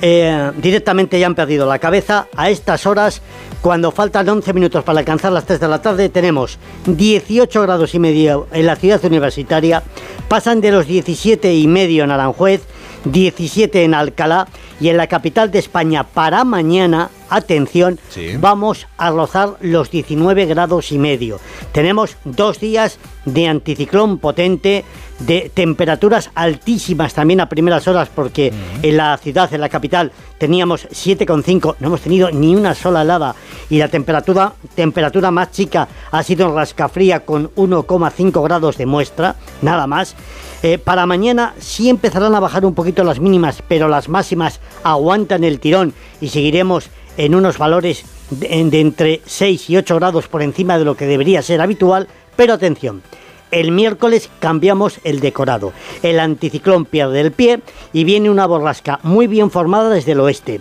eh, 0.00 0.50
directamente 0.56 1.18
ya 1.18 1.26
han 1.26 1.34
perdido 1.34 1.66
la 1.66 1.78
cabeza. 1.78 2.26
A 2.36 2.48
estas 2.48 2.86
horas, 2.86 3.20
cuando 3.60 3.90
faltan 3.90 4.28
11 4.28 4.52
minutos 4.54 4.84
para 4.84 5.00
alcanzar 5.00 5.32
las 5.32 5.44
3 5.44 5.60
de 5.60 5.68
la 5.68 5.82
tarde, 5.82 6.08
tenemos 6.08 6.58
18 6.86 7.62
grados 7.62 7.94
y 7.94 7.98
medio 7.98 8.46
en 8.52 8.66
la 8.66 8.76
ciudad 8.76 9.04
universitaria, 9.04 9.82
pasan 10.28 10.60
de 10.60 10.72
los 10.72 10.86
17 10.86 11.54
y 11.54 11.66
medio 11.66 12.04
en 12.04 12.12
Aranjuez, 12.12 12.62
17 13.04 13.84
en 13.84 13.94
Alcalá 13.94 14.48
y 14.80 14.88
en 14.88 14.96
la 14.96 15.06
capital 15.06 15.50
de 15.50 15.58
España 15.58 16.04
para 16.04 16.44
mañana, 16.44 17.10
atención, 17.30 17.98
vamos 18.40 18.86
a 18.96 19.10
rozar 19.10 19.56
los 19.60 19.90
19 19.90 20.46
grados 20.46 20.92
y 20.92 20.98
medio. 20.98 21.40
Tenemos 21.72 22.16
dos 22.24 22.60
días 22.60 22.98
de 23.24 23.46
anticiclón 23.46 24.18
potente, 24.18 24.84
de 25.20 25.50
temperaturas 25.52 26.30
altísimas 26.34 27.14
también 27.14 27.40
a 27.40 27.48
primeras 27.48 27.88
horas, 27.88 28.08
porque 28.14 28.52
en 28.82 28.96
la 28.96 29.16
ciudad, 29.18 29.52
en 29.52 29.60
la 29.60 29.68
capital, 29.68 30.12
teníamos 30.38 30.88
7,5, 30.88 31.76
no 31.80 31.88
hemos 31.88 32.00
tenido 32.00 32.30
ni 32.30 32.54
una 32.54 32.74
sola 32.74 33.02
helada 33.02 33.34
y 33.68 33.78
la 33.78 33.88
temperatura, 33.88 34.54
temperatura 34.74 35.30
más 35.30 35.50
chica 35.50 35.88
ha 36.10 36.22
sido 36.22 36.54
Rascafría 36.54 37.20
con 37.20 37.50
1,5 37.54 38.42
grados 38.42 38.76
de 38.76 38.86
muestra, 38.86 39.36
nada 39.62 39.86
más. 39.86 40.14
Eh, 40.62 40.78
para 40.78 41.06
mañana 41.06 41.54
sí 41.58 41.88
empezarán 41.88 42.34
a 42.34 42.40
bajar 42.40 42.64
un 42.64 42.74
poquito 42.74 43.04
las 43.04 43.20
mínimas, 43.20 43.62
pero 43.68 43.88
las 43.88 44.08
máximas 44.08 44.60
aguantan 44.82 45.44
el 45.44 45.60
tirón 45.60 45.94
y 46.20 46.28
seguiremos 46.28 46.90
en 47.18 47.34
unos 47.34 47.58
valores 47.58 48.04
de, 48.30 48.64
de 48.64 48.80
entre 48.80 49.20
6 49.26 49.68
y 49.68 49.76
8 49.76 49.96
grados 49.96 50.28
por 50.28 50.40
encima 50.42 50.78
de 50.78 50.86
lo 50.86 50.96
que 50.96 51.06
debería 51.06 51.42
ser 51.42 51.60
habitual, 51.60 52.08
pero 52.36 52.54
atención, 52.54 53.02
el 53.50 53.72
miércoles 53.72 54.30
cambiamos 54.40 55.00
el 55.04 55.20
decorado. 55.20 55.72
El 56.02 56.20
anticiclón 56.20 56.84
pierde 56.84 57.20
el 57.20 57.32
pie 57.32 57.60
y 57.92 58.04
viene 58.04 58.30
una 58.30 58.46
borrasca 58.46 59.00
muy 59.02 59.26
bien 59.26 59.50
formada 59.50 59.90
desde 59.90 60.12
el 60.12 60.20
oeste. 60.20 60.60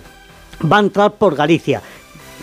Va 0.70 0.78
a 0.78 0.82
entrar 0.82 1.12
por 1.14 1.36
Galicia. 1.36 1.82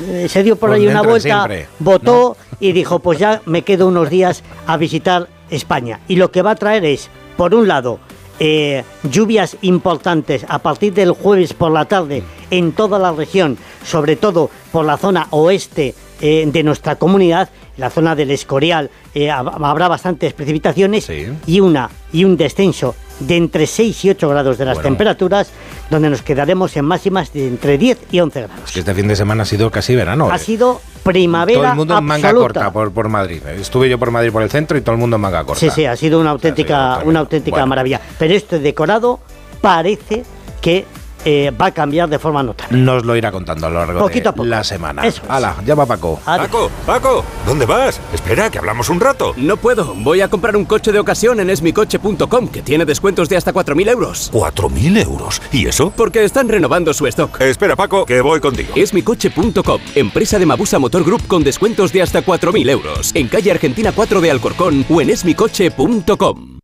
Eh, 0.03 0.27
Se 0.29 0.42
dio 0.42 0.57
por 0.57 0.70
Por 0.70 0.77
ahí 0.77 0.87
una 0.87 1.03
vuelta, 1.03 1.46
siempre, 1.46 1.66
votó 1.79 2.37
y 2.61 2.72
dijo, 2.72 2.98
pues 2.98 3.18
ya 3.18 3.40
me 3.46 3.62
quedo 3.62 3.88
unos 3.88 4.11
días 4.11 4.42
a 4.66 4.77
visitar 4.77 5.29
España. 5.50 6.00
Y 6.09 6.16
lo 6.16 6.31
que 6.31 6.42
va 6.42 6.53
a 6.53 6.57
traer 6.57 6.85
es, 6.85 7.09
por 7.37 7.55
un 7.55 7.66
lado, 7.68 7.98
eh, 8.38 8.85
lluvias 9.03 9.57
importantes 9.62 10.44
a 10.49 10.59
partir 10.59 10.94
del 10.94 11.12
jueves 11.12 11.53
por 11.55 11.73
la 11.73 11.85
tarde 11.85 12.23
en 12.51 12.73
toda 12.73 12.99
la 12.99 13.12
región, 13.12 13.59
sobre 13.85 14.16
todo 14.16 14.51
por 14.73 14.85
la 14.85 14.97
zona 14.97 15.29
oeste 15.31 15.94
eh, 16.20 16.44
de 16.47 16.62
nuestra 16.62 16.97
comunidad, 16.97 17.51
la 17.76 17.90
zona 17.90 18.14
del 18.14 18.30
Escorial, 18.30 18.90
eh, 19.14 19.28
hab- 19.28 19.64
habrá 19.64 19.88
bastantes 19.88 20.32
precipitaciones 20.32 21.08
y, 21.46 21.60
una, 21.60 21.90
y 22.12 22.24
un 22.24 22.37
descenso 22.37 22.94
de 23.20 23.37
entre 23.37 23.66
6 23.66 24.04
y 24.04 24.10
8 24.10 24.28
grados 24.28 24.58
de 24.58 24.64
las 24.64 24.74
Bueno. 24.74 24.88
temperaturas, 24.90 25.50
donde 25.90 26.10
nos 26.10 26.22
quedaremos 26.22 26.76
en 26.76 26.84
máximas 26.84 27.32
de 27.32 27.46
entre 27.48 27.78
10 27.78 27.98
y 28.10 28.20
11 28.20 28.40
grados. 28.42 28.64
Es 28.66 28.72
que 28.72 28.80
este 28.80 28.94
fin 28.94 29.06
de 29.06 29.14
semana 29.16 29.44
ha 29.44 29.46
sido 29.46 29.70
casi 29.70 29.94
verano. 29.94 30.28
Ha 30.30 30.37
eh. 30.37 30.38
sido 30.40 30.80
primavera 31.04 31.60
todo 31.60 31.70
el 31.70 31.76
mundo 31.76 31.98
en 31.98 32.04
manga 32.04 32.28
absoluta. 32.30 32.60
corta 32.60 32.72
por, 32.72 32.92
por 32.92 33.08
Madrid. 33.08 33.40
Estuve 33.46 33.88
yo 33.88 33.98
por 33.98 34.10
Madrid 34.10 34.32
por 34.32 34.42
el 34.42 34.50
centro 34.50 34.76
y 34.76 34.80
todo 34.80 34.94
el 34.94 35.00
mundo 35.00 35.16
en 35.16 35.22
manga 35.22 35.44
corta. 35.44 35.60
Sí, 35.60 35.70
sí, 35.70 35.84
ha 35.87 35.94
sido 35.96 36.18
una 36.20 36.30
auténtica, 36.30 37.00
una 37.04 37.20
auténtica 37.20 37.64
maravilla. 37.66 38.00
Pero 38.18 38.34
este 38.34 38.58
decorado 38.58 39.20
parece 39.60 40.24
que 40.60 40.84
eh, 41.24 41.50
va 41.60 41.66
a 41.66 41.70
cambiar 41.72 42.08
de 42.08 42.18
forma 42.18 42.42
notable. 42.42 42.78
Nos 42.78 43.04
lo 43.04 43.16
irá 43.16 43.30
contando 43.32 43.66
a 43.66 43.70
lo 43.70 43.78
largo 43.87 44.00
Poquito 44.00 44.28
a 44.28 44.32
de 44.32 44.37
poco. 44.37 44.48
la 44.48 44.64
semana. 44.64 45.06
Eso 45.06 45.22
es. 45.24 45.30
Hala, 45.30 45.56
llama 45.64 45.84
a 45.84 45.87
Paco. 45.87 46.20
Paco, 46.24 46.70
Paco, 46.87 47.24
¿dónde 47.46 47.66
vas? 47.66 48.00
Espera, 48.12 48.50
que 48.50 48.58
hablamos 48.58 48.88
un 48.90 49.00
rato. 49.00 49.32
No 49.37 49.56
puedo. 49.56 49.94
Voy 49.94 50.20
a 50.20 50.28
comprar 50.28 50.56
un 50.56 50.64
coche 50.64 50.92
de 50.92 50.98
ocasión 50.98 51.40
en 51.40 51.50
esmicoche.com, 51.50 52.48
que 52.48 52.62
tiene 52.62 52.84
descuentos 52.84 53.28
de 53.28 53.37
hasta 53.37 53.52
4.000 53.52 53.90
euros. 53.90 54.30
¿4.000 54.32 55.02
euros? 55.04 55.40
¿Y 55.52 55.66
eso? 55.66 55.90
Porque 55.96 56.24
están 56.24 56.48
renovando 56.48 56.92
su 56.94 57.06
stock. 57.06 57.40
Espera, 57.40 57.76
Paco, 57.76 58.04
que 58.06 58.20
voy 58.20 58.40
contigo. 58.40 58.72
Esmicoche.com, 58.76 59.80
empresa 59.94 60.38
de 60.38 60.46
Mabusa 60.46 60.78
Motor 60.78 61.04
Group 61.04 61.26
con 61.26 61.44
descuentos 61.44 61.92
de 61.92 62.02
hasta 62.02 62.24
4.000 62.24 62.70
euros. 62.70 63.10
En 63.14 63.28
calle 63.28 63.50
Argentina 63.50 63.92
4 63.92 64.20
de 64.20 64.30
Alcorcón 64.30 64.84
o 64.88 65.00
en 65.00 65.10
esmicoche.com. 65.10 66.63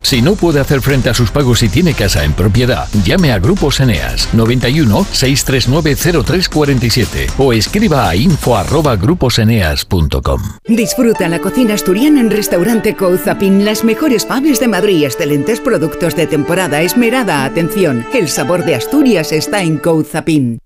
Si 0.00 0.22
no 0.22 0.36
puede 0.36 0.60
hacer 0.60 0.80
frente 0.82 1.10
a 1.10 1.14
sus 1.14 1.30
pagos 1.30 1.62
y 1.62 1.68
tiene 1.68 1.94
casa 1.94 2.24
en 2.24 2.32
propiedad, 2.32 2.88
llame 3.04 3.32
a 3.32 3.38
Grupos 3.38 3.80
Eneas 3.80 4.32
91 4.34 5.06
639 5.10 5.96
0347 6.24 7.26
o 7.38 7.52
escriba 7.52 8.08
a 8.08 8.16
info@gruposeneas.com. 8.16 10.42
Disfruta 10.66 11.28
la 11.28 11.40
cocina 11.40 11.74
asturiana 11.74 12.20
en 12.20 12.30
Restaurante 12.30 12.94
Couzapin, 12.94 13.64
las 13.64 13.82
mejores 13.84 14.24
paves 14.24 14.60
de 14.60 14.68
Madrid 14.68 15.04
excelentes 15.04 15.60
productos 15.60 16.14
de 16.14 16.26
temporada. 16.26 16.82
Esmerada 16.82 17.44
atención, 17.44 18.06
el 18.14 18.28
sabor 18.28 18.64
de 18.64 18.76
Asturias 18.76 19.32
está 19.32 19.62
en 19.62 19.78
Couzapin. 19.78 20.60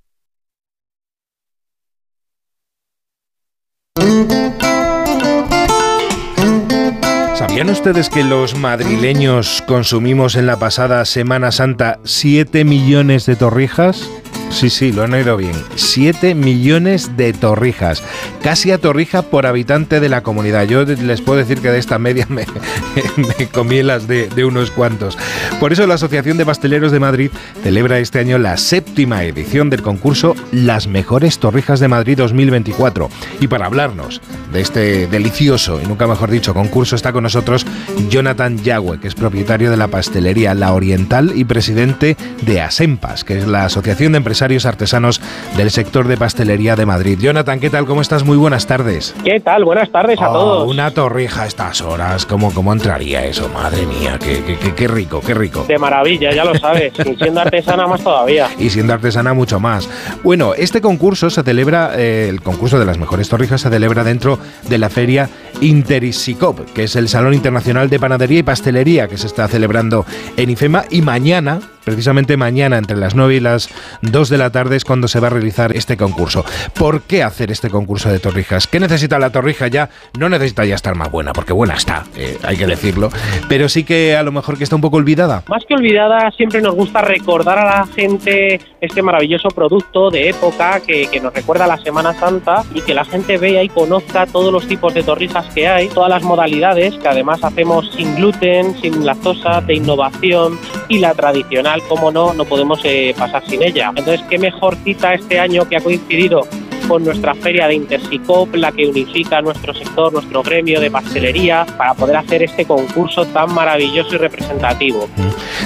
¿Sabían 7.61 7.75
ustedes 7.75 8.09
que 8.09 8.25
los 8.25 8.57
madrileños 8.57 9.63
consumimos 9.67 10.35
en 10.35 10.47
la 10.47 10.59
pasada 10.59 11.05
Semana 11.05 11.53
Santa 11.53 12.01
7 12.05 12.65
millones 12.65 13.27
de 13.27 13.37
torrijas? 13.37 14.09
Sí, 14.51 14.69
sí, 14.69 14.93
lo 14.93 15.05
han 15.05 15.15
oído 15.15 15.37
bien. 15.37 15.55
7 15.77 16.35
millones 16.35 17.17
de 17.17 17.33
torrijas. 17.33 18.03
Casi 18.43 18.73
a 18.73 18.79
torrija 18.79 19.23
por 19.23 19.47
habitante 19.47 20.01
de 20.01 20.09
la 20.09 20.23
comunidad. 20.23 20.65
Yo 20.65 20.85
les 20.85 21.21
puedo 21.21 21.39
decir 21.39 21.61
que 21.61 21.71
de 21.71 21.79
esta 21.79 21.99
media 21.99 22.27
me, 22.29 22.47
me 23.39 23.47
comí 23.47 23.83
las 23.83 24.09
de, 24.09 24.29
de 24.29 24.45
unos 24.45 24.71
cuantos. 24.71 25.17
Por 25.61 25.73
eso 25.73 25.87
la 25.87 25.95
Asociación 25.95 26.37
de 26.37 26.45
Pasteleros 26.45 26.91
de 26.91 27.01
Madrid 27.01 27.31
celebra 27.63 28.01
este 28.01 28.19
año 28.19 28.39
la 28.39 28.57
séptima 28.57 29.25
edición 29.25 29.71
del 29.71 29.83
concurso 29.83 30.35
Las 30.53 30.89
Mejores 30.89 31.39
Torrijas 31.39 31.81
de 31.81 31.89
Madrid 31.89 32.19
2024. 32.19 33.09
Y 33.41 33.47
para 33.47 33.67
hablarnos 33.67 34.21
de 34.53 34.61
este 34.61 35.07
delicioso 35.07 35.81
y 35.81 35.87
nunca 35.87 36.09
mejor 36.09 36.31
dicho 36.31 36.55
concurso 36.55 36.97
está 36.97 37.13
con 37.13 37.23
nosotros 37.23 37.65
Jonathan 38.11 38.59
Yagüe, 38.59 38.99
que 38.99 39.09
es 39.09 39.15
propietario 39.15 39.71
de 39.71 39.77
la 39.77 39.89
pastelería 39.89 40.55
La 40.55 40.73
Oriental 40.73 41.33
y 41.37 41.45
presidente 41.45 42.17
de 42.43 42.61
ASEMPAS, 42.61 43.23
que 43.23 43.39
es 43.39 43.47
la 43.47 43.65
Asociación 43.65 44.13
de 44.13 44.19
Empresarios 44.19 44.40
Artesanos 44.41 45.21
del 45.59 45.71
sector 45.71 46.09
de 46.09 46.17
pastelería 46.17 46.75
de 46.75 46.87
Madrid. 46.87 47.19
Jonathan, 47.21 47.61
¿qué 47.61 47.69
tal? 47.69 47.85
¿Cómo 47.85 48.01
estás? 48.01 48.25
Muy 48.25 48.39
buenas 48.39 48.67
tardes. 48.67 49.15
¿Qué 49.23 49.39
tal? 49.41 49.65
Buenas 49.67 49.91
tardes 49.93 50.19
a 50.19 50.31
Oh, 50.31 50.33
todos. 50.33 50.71
Una 50.71 50.91
torrija 50.93 51.43
a 51.43 51.47
estas 51.47 51.83
horas, 51.83 52.25
¿cómo, 52.25 52.51
cómo 52.55 52.73
entraría 52.73 53.23
eso? 53.27 53.51
Madre 53.51 53.85
mía, 53.85 54.19
qué, 54.19 54.43
qué- 54.47 54.57
qué- 54.57 54.75
qué 54.75 54.89
rico, 54.89 55.21
qué 55.21 55.35
rico. 55.35 55.67
De 55.69 55.79
maravilla, 55.79 56.33
ya 56.33 56.45
lo 56.45 56.55
sabes. 56.59 56.93
Y 57.05 57.17
siendo 57.17 57.41
artesana 57.43 57.87
más 57.87 58.03
todavía. 58.03 58.49
Y 58.59 58.71
siendo 58.71 58.95
artesana 58.95 59.35
mucho 59.35 59.61
más. 59.61 59.87
Bueno, 60.25 60.55
este 60.55 60.81
concurso 60.81 61.29
se 61.29 61.43
celebra, 61.43 61.91
eh, 61.97 62.29
el 62.31 62.41
concurso 62.41 62.79
de 62.79 62.87
las 62.87 62.97
mejores 62.97 63.29
torrijas 63.29 63.61
se 63.61 63.69
celebra 63.69 64.05
dentro 64.05 64.39
de 64.71 64.79
la 64.79 64.89
feria 64.89 65.29
Interisicop, 65.61 66.61
que 66.73 66.85
es 66.85 66.97
el 66.97 67.09
Salón 67.09 67.35
Internacional 67.35 67.91
de 67.91 67.99
Panadería 67.99 68.39
y 68.39 68.43
Pastelería 68.43 69.09
que 69.09 69.19
se 69.19 69.27
está 69.27 69.49
celebrando 69.49 70.07
en 70.37 70.51
IFEMA 70.51 70.85
y 70.91 71.03
mañana, 71.03 71.59
precisamente 71.85 72.37
mañana 72.37 72.79
entre 72.79 72.97
las 72.97 73.15
9 73.15 73.35
y 73.37 73.41
las 73.41 73.69
2 74.03 74.29
de 74.29 74.30
la 74.39 74.51
tarde 74.51 74.77
es 74.77 74.85
cuando 74.85 75.09
se 75.09 75.21
va 75.21 75.29
a 75.29 75.31
realizar 75.31 75.77
este 75.77 75.97
concurso. 75.97 76.45
¿Por 76.75 77.03
qué 77.03 77.23
hacer 77.23 77.51
este 77.51 77.71
concurso 77.71 78.11
de 78.11 78.19
torrijas? 78.19 78.67
¿Qué 78.67 78.81
necesita 78.81 79.19
la 79.19 79.31
torrija 79.31 79.69
ya? 79.69 79.91
No 80.19 80.29
necesita 80.29 80.65
ya 80.65 80.75
estar 80.75 80.95
más 80.95 81.11
buena, 81.11 81.33
porque 81.33 81.53
buena 81.53 81.75
está, 81.75 82.05
eh, 82.17 82.39
hay 82.43 82.57
que 82.57 82.67
decirlo, 82.67 83.11
pero 83.49 83.69
sí 83.69 83.85
que 83.85 84.17
a 84.17 84.23
lo 84.23 84.33
mejor 84.33 84.59
que 84.59 84.65
está 84.65 84.77
un 84.77 84.83
poco 84.83 84.97
olvidada. 84.97 85.43
Más 85.49 85.65
que 85.67 85.75
olvidada, 85.75 86.31
siempre 86.33 86.61
nos 86.61 86.75
gusta 86.75 87.01
recordar 87.03 87.59
a 87.59 87.65
la 87.65 87.87
gente 87.87 88.61
este 88.81 89.03
maravilloso 89.03 89.49
producto 89.49 90.11
de 90.11 90.31
época 90.31 90.81
que, 90.81 91.09
nos 91.21 91.35
recuerda 91.35 91.67
la 91.67 91.77
Semana 91.77 92.15
Santa 92.15 92.65
y 92.75 92.81
que 92.81 92.95
la 92.95 93.05
gente 93.05 93.37
vea 93.37 93.63
y 93.63 93.69
conozca 93.69 94.27
todos 94.27 94.51
los 94.53 94.67
tipos 94.67 94.95
de 94.95 95.03
torrijas 95.03 95.47
que 95.55 95.69
hay, 95.69 95.89
todas 95.89 96.09
las 96.09 96.23
modalidades 96.23 96.95
que 96.97 97.09
además 97.09 97.45
hacemos 97.45 97.91
sin 97.95 98.17
gluten, 98.17 98.75
sin 98.81 99.05
lactosa, 99.05 99.61
de 99.61 99.75
innovación 99.75 100.59
y 100.89 100.99
la 100.99 101.15
tradicional, 101.15 101.83
como 101.89 102.11
no, 102.11 102.33
no 102.33 102.45
podemos 102.45 102.81
eh, 102.85 103.15
pasar 103.19 103.47
sin 103.47 103.63
ella. 103.63 103.93
Entonces, 103.95 104.20
qué 104.29 104.39
mejor 104.39 104.77
cita 104.77 105.15
este 105.15 105.39
año 105.39 105.69
que 105.69 105.77
ha 105.77 105.81
coincidido 105.81 106.47
con 106.91 107.05
nuestra 107.05 107.37
feria 107.37 107.69
de 107.69 107.77
Intersicop, 107.77 108.53
la 108.57 108.73
que 108.73 108.85
unifica 108.85 109.41
nuestro 109.41 109.73
sector, 109.73 110.13
nuestro 110.13 110.43
gremio 110.43 110.81
de 110.81 110.91
pastelería, 110.91 111.65
para 111.79 111.95
poder 111.95 112.17
hacer 112.17 112.43
este 112.43 112.65
concurso 112.65 113.25
tan 113.27 113.55
maravilloso 113.55 114.17
y 114.17 114.19
representativo. 114.19 115.09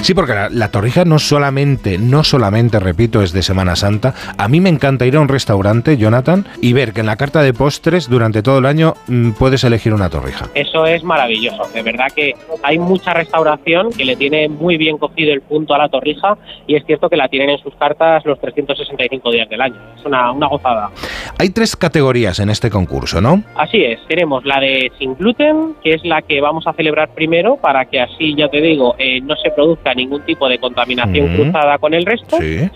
Sí, 0.03 0.13
porque 0.13 0.35
la, 0.35 0.49
la 0.49 0.69
torrija 0.69 1.03
no 1.03 1.17
solamente, 1.17 1.97
no 1.97 2.23
solamente, 2.23 2.79
repito, 2.79 3.23
es 3.23 3.33
de 3.33 3.41
Semana 3.41 3.75
Santa. 3.75 4.13
A 4.37 4.47
mí 4.47 4.61
me 4.61 4.69
encanta 4.69 5.07
ir 5.07 5.15
a 5.15 5.19
un 5.19 5.27
restaurante, 5.27 5.97
Jonathan, 5.97 6.45
y 6.61 6.73
ver 6.73 6.93
que 6.93 6.99
en 6.99 7.07
la 7.07 7.15
carta 7.15 7.41
de 7.41 7.53
postres 7.53 8.07
durante 8.07 8.43
todo 8.43 8.59
el 8.59 8.67
año 8.67 8.93
mm, 9.07 9.31
puedes 9.31 9.63
elegir 9.63 9.95
una 9.95 10.11
torrija. 10.11 10.45
Eso 10.53 10.85
es 10.85 11.03
maravilloso. 11.03 11.63
De 11.73 11.81
verdad 11.81 12.05
que 12.15 12.35
hay 12.61 12.77
mucha 12.77 13.15
restauración 13.15 13.91
que 13.91 14.05
le 14.05 14.15
tiene 14.15 14.47
muy 14.47 14.77
bien 14.77 14.99
cogido 14.99 15.33
el 15.33 15.41
punto 15.41 15.73
a 15.73 15.79
la 15.79 15.89
torrija 15.89 16.37
y 16.67 16.75
es 16.75 16.85
cierto 16.85 17.09
que 17.09 17.17
la 17.17 17.27
tienen 17.29 17.49
en 17.49 17.57
sus 17.57 17.73
cartas 17.77 18.23
los 18.25 18.39
365 18.39 19.31
días 19.31 19.49
del 19.49 19.61
año. 19.61 19.81
Es 19.97 20.05
una, 20.05 20.31
una 20.31 20.47
gozada. 20.47 20.91
Hay 21.39 21.49
tres 21.49 21.75
categorías 21.75 22.39
en 22.39 22.49
este 22.49 22.69
concurso, 22.69 23.21
¿no? 23.21 23.43
Así 23.55 23.83
es, 23.83 23.99
tenemos 24.07 24.45
la 24.45 24.59
de 24.59 24.91
sin 24.97 25.15
gluten, 25.15 25.75
que 25.83 25.91
es 25.93 26.03
la 26.05 26.21
que 26.21 26.41
vamos 26.41 26.65
a 26.67 26.73
celebrar 26.73 27.09
primero 27.13 27.57
para 27.57 27.85
que 27.85 27.99
así, 28.01 28.35
ya 28.35 28.47
te 28.49 28.61
digo, 28.61 28.95
eh, 28.97 29.21
no 29.21 29.35
se 29.37 29.51
produzca 29.51 29.93
ningún 29.93 30.21
tipo 30.23 30.47
de 30.49 30.57
contaminación 30.59 31.33
Mm. 31.33 31.35
cruzada 31.35 31.77
con 31.77 31.93
el 31.93 32.05
resto. 32.05 32.37
Sí. 32.37 32.69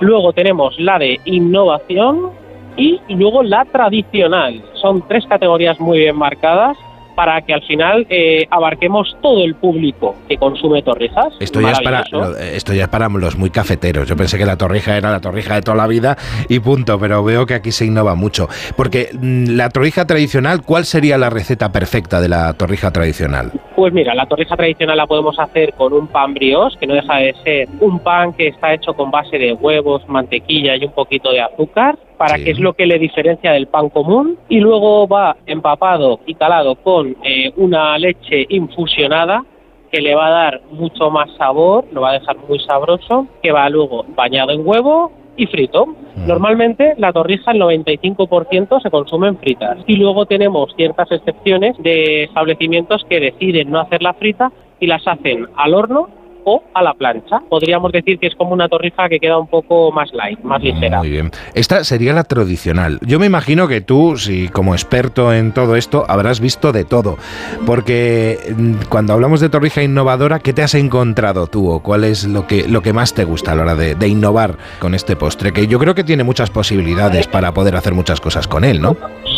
Luego 0.00 0.32
tenemos 0.32 0.78
la 0.78 0.98
de 0.98 1.18
innovación 1.24 2.30
y 2.76 3.00
luego 3.08 3.42
la 3.42 3.64
tradicional. 3.64 4.62
Son 4.74 5.06
tres 5.08 5.24
categorías 5.26 5.80
muy 5.80 5.98
bien 5.98 6.16
marcadas 6.16 6.76
para 7.16 7.40
que 7.42 7.52
al 7.54 7.62
final 7.62 8.06
eh, 8.10 8.46
abarquemos 8.50 9.16
todo 9.22 9.42
el 9.44 9.54
público 9.56 10.14
que 10.28 10.36
consume 10.36 10.82
torrijas. 10.82 11.32
Esto 11.40 11.60
ya, 11.60 11.72
es 11.72 11.80
para, 11.80 12.04
lo- 12.12 12.36
esto 12.36 12.72
ya 12.74 12.84
es 12.84 12.88
para 12.88 13.08
los 13.08 13.36
muy 13.36 13.50
cafeteros. 13.50 14.06
Yo 14.08 14.16
pensé 14.16 14.38
que 14.38 14.44
la 14.46 14.56
torrija 14.56 14.96
era 14.96 15.10
la 15.10 15.20
torrija 15.20 15.54
de 15.54 15.62
toda 15.62 15.76
la 15.76 15.86
vida 15.86 16.16
y 16.48 16.60
punto, 16.60 16.98
pero 17.00 17.24
veo 17.24 17.46
que 17.46 17.54
aquí 17.54 17.72
se 17.72 17.86
innova 17.86 18.14
mucho. 18.14 18.48
Porque 18.76 19.08
mm, 19.12 19.56
la 19.56 19.70
torrija 19.70 20.06
tradicional, 20.06 20.62
¿cuál 20.62 20.84
sería 20.84 21.16
la 21.18 21.30
receta 21.30 21.72
perfecta 21.72 22.20
de 22.20 22.28
la 22.28 22.52
torrija 22.52 22.90
tradicional? 22.92 23.50
Pues 23.74 23.92
mira, 23.92 24.14
la 24.14 24.26
torrija 24.26 24.54
tradicional 24.56 24.96
la 24.98 25.06
podemos 25.06 25.38
hacer 25.38 25.72
con 25.74 25.92
un 25.94 26.06
pan 26.08 26.34
brioche, 26.34 26.76
que 26.78 26.86
no 26.86 26.94
deja 26.94 27.16
de 27.16 27.34
ser 27.42 27.68
un 27.80 27.98
pan 28.00 28.32
que 28.34 28.48
está 28.48 28.74
hecho 28.74 28.92
con 28.94 29.10
base 29.10 29.38
de 29.38 29.52
huevos, 29.54 30.06
mantequilla 30.08 30.76
y 30.76 30.84
un 30.84 30.92
poquito 30.92 31.30
de 31.32 31.40
azúcar, 31.40 31.96
para 32.16 32.36
que 32.36 32.50
es 32.50 32.58
lo 32.58 32.74
que 32.74 32.86
le 32.86 32.98
diferencia 32.98 33.52
del 33.52 33.66
pan 33.66 33.88
común. 33.88 34.38
Y 34.48 34.60
luego 34.60 35.06
va 35.06 35.36
empapado 35.46 36.20
y 36.26 36.34
calado 36.34 36.76
con 36.76 37.16
eh, 37.22 37.52
una 37.56 37.98
leche 37.98 38.46
infusionada 38.48 39.44
que 39.90 40.00
le 40.00 40.14
va 40.14 40.26
a 40.26 40.30
dar 40.30 40.60
mucho 40.70 41.10
más 41.10 41.30
sabor, 41.36 41.84
lo 41.92 42.00
va 42.00 42.10
a 42.10 42.18
dejar 42.18 42.36
muy 42.48 42.58
sabroso, 42.60 43.26
que 43.42 43.52
va 43.52 43.68
luego 43.68 44.04
bañado 44.16 44.50
en 44.50 44.66
huevo 44.66 45.12
y 45.36 45.46
frito. 45.46 45.86
Normalmente 46.26 46.94
la 46.98 47.12
torrija 47.12 47.52
el 47.52 47.60
95% 47.60 48.82
se 48.82 48.90
consumen 48.90 49.36
fritas 49.38 49.78
y 49.86 49.96
luego 49.96 50.26
tenemos 50.26 50.74
ciertas 50.76 51.10
excepciones 51.12 51.76
de 51.78 52.24
establecimientos 52.24 53.04
que 53.08 53.20
deciden 53.20 53.70
no 53.70 53.80
hacerla 53.80 54.14
frita 54.14 54.50
y 54.80 54.86
las 54.86 55.06
hacen 55.06 55.46
al 55.56 55.74
horno 55.74 56.08
o 56.48 56.62
a 56.74 56.82
la 56.82 56.94
plancha. 56.94 57.40
Podríamos 57.50 57.90
decir 57.90 58.18
que 58.20 58.28
es 58.28 58.34
como 58.36 58.52
una 58.52 58.68
torrija 58.68 59.08
que 59.08 59.18
queda 59.18 59.36
un 59.36 59.48
poco 59.48 59.90
más 59.90 60.12
light, 60.12 60.38
más 60.42 60.62
ligera. 60.62 60.98
Muy 60.98 61.10
bien. 61.10 61.32
Esta 61.54 61.82
sería 61.82 62.12
la 62.12 62.22
tradicional. 62.22 63.00
Yo 63.02 63.18
me 63.18 63.26
imagino 63.26 63.66
que 63.66 63.80
tú, 63.80 64.16
si 64.16 64.48
como 64.48 64.74
experto 64.74 65.34
en 65.34 65.52
todo 65.52 65.74
esto, 65.74 66.04
habrás 66.08 66.38
visto 66.38 66.70
de 66.70 66.84
todo. 66.84 67.18
Porque 67.66 68.38
mm, 68.56 68.88
cuando 68.88 69.12
hablamos 69.12 69.40
de 69.40 69.48
torrija 69.48 69.82
innovadora, 69.82 70.38
¿qué 70.38 70.52
te 70.52 70.62
has 70.62 70.76
encontrado 70.76 71.48
tú? 71.48 71.68
¿O 71.68 71.80
cuál 71.80 72.04
es 72.04 72.24
lo 72.24 72.46
que, 72.46 72.68
lo 72.68 72.80
que 72.80 72.92
más 72.92 73.12
te 73.12 73.24
gusta 73.24 73.52
a 73.52 73.54
la 73.56 73.62
hora 73.62 73.74
de, 73.74 73.96
de 73.96 74.08
innovar 74.08 74.56
con 74.78 74.94
este 74.94 75.16
postre? 75.16 75.52
Que 75.52 75.66
yo 75.66 75.80
creo 75.80 75.96
que 75.96 76.04
tiene 76.04 76.22
muchas 76.22 76.50
posibilidades 76.50 77.26
para 77.26 77.52
poder 77.52 77.74
hacer 77.74 77.92
muchas 77.92 78.20
cosas 78.20 78.46
con 78.46 78.62
él, 78.62 78.80
¿no? 78.80 78.96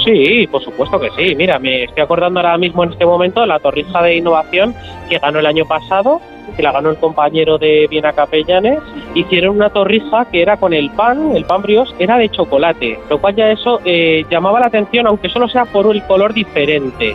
Sí, 0.09 0.47
por 0.51 0.65
supuesto 0.65 0.99
que 0.99 1.11
sí. 1.11 1.35
Mira, 1.35 1.59
me 1.59 1.85
estoy 1.85 2.03
acordando 2.03 2.41
ahora 2.41 2.57
mismo 2.57 2.83
en 2.83 2.93
este 2.93 3.05
momento 3.05 3.43
de 3.43 3.47
la 3.47 3.59
torrija 3.59 4.03
de 4.03 4.17
innovación 4.17 4.75
que 5.11 5.19
ganó 5.19 5.39
el 5.39 5.45
año 5.45 5.67
pasado, 5.67 6.23
que 6.57 6.63
la 6.63 6.73
ganó 6.73 6.89
el 6.89 6.97
compañero 6.97 7.59
de 7.59 7.87
Viena 7.91 8.15
Capellanes. 8.15 8.81
Hicieron 9.15 9.57
una 9.57 9.69
torrija 9.69 10.25
que 10.31 10.41
era 10.41 10.57
con 10.57 10.73
el 10.73 10.89
pan, 10.93 11.37
el 11.37 11.45
pan 11.45 11.61
brioche, 11.61 11.93
era 11.99 12.17
de 12.17 12.31
chocolate, 12.31 12.99
lo 13.11 13.19
cual 13.19 13.37
ya 13.37 13.51
eso 13.51 13.83
eh, 13.85 14.25
llamaba 14.31 14.61
la 14.61 14.69
atención, 14.69 15.07
aunque 15.07 15.29
solo 15.29 15.47
sea 15.47 15.67
por 15.67 15.95
el 15.95 16.03
color 16.05 16.33
diferente. 16.33 17.15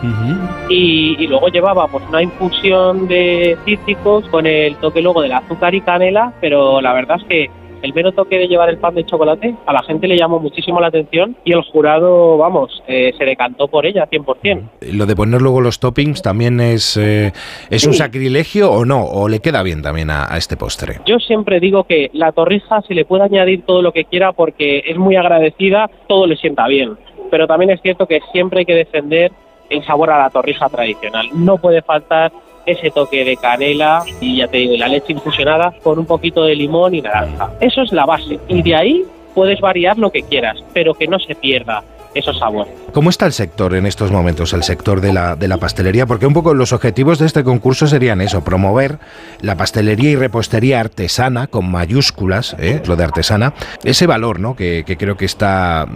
Y, 0.70 1.16
y 1.18 1.26
luego 1.26 1.48
llevaba 1.48 1.88
pues 1.88 2.04
una 2.08 2.22
infusión 2.22 3.08
de 3.08 3.58
cítricos 3.66 4.28
con 4.30 4.46
el 4.46 4.76
toque 4.76 5.02
luego 5.02 5.24
del 5.24 5.32
azúcar 5.32 5.74
y 5.74 5.82
canela, 5.82 6.32
pero 6.40 6.80
la 6.80 6.94
verdad 6.94 7.18
es 7.20 7.24
que 7.24 7.63
el 7.84 7.94
mero 7.94 8.14
toque 8.14 8.38
de 8.38 8.48
llevar 8.48 8.70
el 8.70 8.78
pan 8.78 8.96
de 8.96 9.06
chocolate 9.06 9.56
a 9.66 9.74
la 9.74 9.84
gente 9.84 10.08
le 10.08 10.18
llamó 10.18 10.40
muchísimo 10.40 10.80
la 10.80 10.88
atención 10.88 11.36
y 11.44 11.52
el 11.52 11.62
jurado, 11.62 12.38
vamos, 12.38 12.82
eh, 12.88 13.14
se 13.18 13.26
decantó 13.26 13.68
por 13.68 13.86
ella 13.86 14.08
100%. 14.10 14.70
Lo 14.94 15.06
de 15.06 15.16
poner 15.16 15.42
luego 15.42 15.62
los 15.62 15.80
toppings 15.80 16.22
también 16.22 16.60
es, 16.60 16.98
eh, 16.98 17.34
¿es 17.70 17.86
un 17.86 17.94
sacrilegio 17.94 18.72
o 18.72 18.86
no? 18.86 19.04
¿O 19.04 19.28
le 19.28 19.40
queda 19.40 19.62
bien 19.64 19.82
también 19.82 20.10
a, 20.10 20.34
a 20.34 20.38
este 20.38 20.56
postre? 20.56 21.02
Yo 21.06 21.20
siempre 21.20 21.60
digo 21.60 21.84
que 21.84 22.10
la 22.14 22.32
torrija 22.32 22.82
se 22.82 22.94
le 22.94 23.06
puede 23.06 23.24
añadir 23.24 23.64
todo 23.66 23.82
lo 23.82 23.92
que 23.92 24.06
quiera 24.06 24.32
porque 24.32 24.84
es 24.88 24.98
muy 24.98 25.18
agradecida, 25.18 25.90
todo 26.08 26.26
le 26.26 26.38
sienta 26.38 26.68
bien. 26.68 26.98
Pero 27.30 27.48
también 27.48 27.72
es 27.72 27.82
cierto 27.82 28.08
que 28.08 28.22
siempre 28.32 28.60
hay 28.60 28.66
que 28.66 28.76
defender 28.76 29.32
el 29.70 29.84
sabor 29.84 30.10
a 30.12 30.20
la 30.20 30.30
torrija 30.30 30.70
tradicional. 30.70 31.28
No 31.34 31.58
puede 31.58 31.82
faltar 31.82 32.32
ese 32.66 32.92
toque 32.92 33.26
de 33.26 33.38
canela 33.38 34.04
y 34.22 34.38
ya 34.38 34.48
te 34.48 34.58
digo, 34.58 34.76
la 34.78 34.88
leche 34.88 35.14
infusionada 35.14 35.74
con 35.84 36.00
un 36.00 36.06
poquito 36.06 36.44
de 36.44 36.56
limón 36.56 36.94
y 36.96 37.02
naranja. 37.02 37.52
Eso 37.60 37.82
es 37.82 37.92
la 37.92 38.06
base. 38.06 38.40
Y 38.48 38.62
de 38.62 38.76
ahí 38.76 39.04
puedes 39.34 39.60
variar 39.60 39.98
lo 39.98 40.12
que 40.12 40.24
quieras, 40.24 40.58
pero 40.74 40.94
que 40.94 41.08
no 41.08 41.20
se 41.20 41.36
pierda 41.36 41.84
esos 42.14 42.38
sabores. 42.38 42.74
¿Cómo 42.94 43.10
está 43.10 43.26
el 43.26 43.34
sector 43.34 43.74
en 43.76 43.86
estos 43.86 44.12
momentos, 44.12 44.54
el 44.54 44.64
sector 44.64 45.02
de 45.02 45.14
la, 45.14 45.36
de 45.36 45.48
la 45.48 45.58
pastelería? 45.58 46.06
Porque 46.06 46.28
un 46.28 46.34
poco 46.34 46.54
los 46.54 46.74
objetivos 46.74 47.20
de 47.20 47.26
este 47.26 47.44
concurso 47.44 47.88
serían 47.88 48.22
eso, 48.22 48.44
promover 48.44 49.00
la 49.42 49.56
pastelería 49.56 50.12
y 50.12 50.16
repostería 50.16 50.80
artesana, 50.80 51.48
con 51.48 51.70
mayúsculas, 51.72 52.56
¿eh? 52.60 52.82
lo 52.88 52.96
de 52.96 53.04
artesana, 53.04 53.54
ese 53.84 54.08
valor, 54.08 54.40
¿no? 54.40 54.56
Que, 54.56 54.84
que 54.86 54.98
creo 54.98 55.18
que 55.18 55.26
está... 55.26 55.88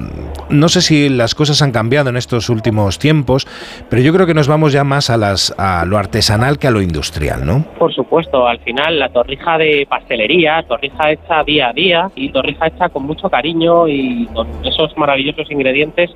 No 0.49 0.69
sé 0.69 0.81
si 0.81 1.09
las 1.09 1.35
cosas 1.35 1.61
han 1.61 1.71
cambiado 1.71 2.09
en 2.09 2.17
estos 2.17 2.49
últimos 2.49 2.99
tiempos, 2.99 3.47
pero 3.89 4.01
yo 4.01 4.13
creo 4.13 4.25
que 4.25 4.33
nos 4.33 4.47
vamos 4.47 4.73
ya 4.73 4.83
más 4.83 5.09
a, 5.09 5.17
las, 5.17 5.53
a 5.57 5.85
lo 5.85 5.97
artesanal 5.97 6.57
que 6.57 6.67
a 6.67 6.71
lo 6.71 6.81
industrial, 6.81 7.45
¿no? 7.45 7.63
Por 7.77 7.93
supuesto, 7.93 8.47
al 8.47 8.59
final 8.59 8.99
la 8.99 9.09
torrija 9.09 9.57
de 9.57 9.85
pastelería, 9.89 10.63
torrija 10.67 11.11
hecha 11.11 11.43
día 11.43 11.69
a 11.69 11.73
día 11.73 12.11
y 12.15 12.31
torrija 12.31 12.67
hecha 12.67 12.89
con 12.89 13.03
mucho 13.03 13.29
cariño 13.29 13.87
y 13.87 14.27
con 14.33 14.47
esos 14.65 14.97
maravillosos 14.97 15.49
ingredientes 15.51 16.06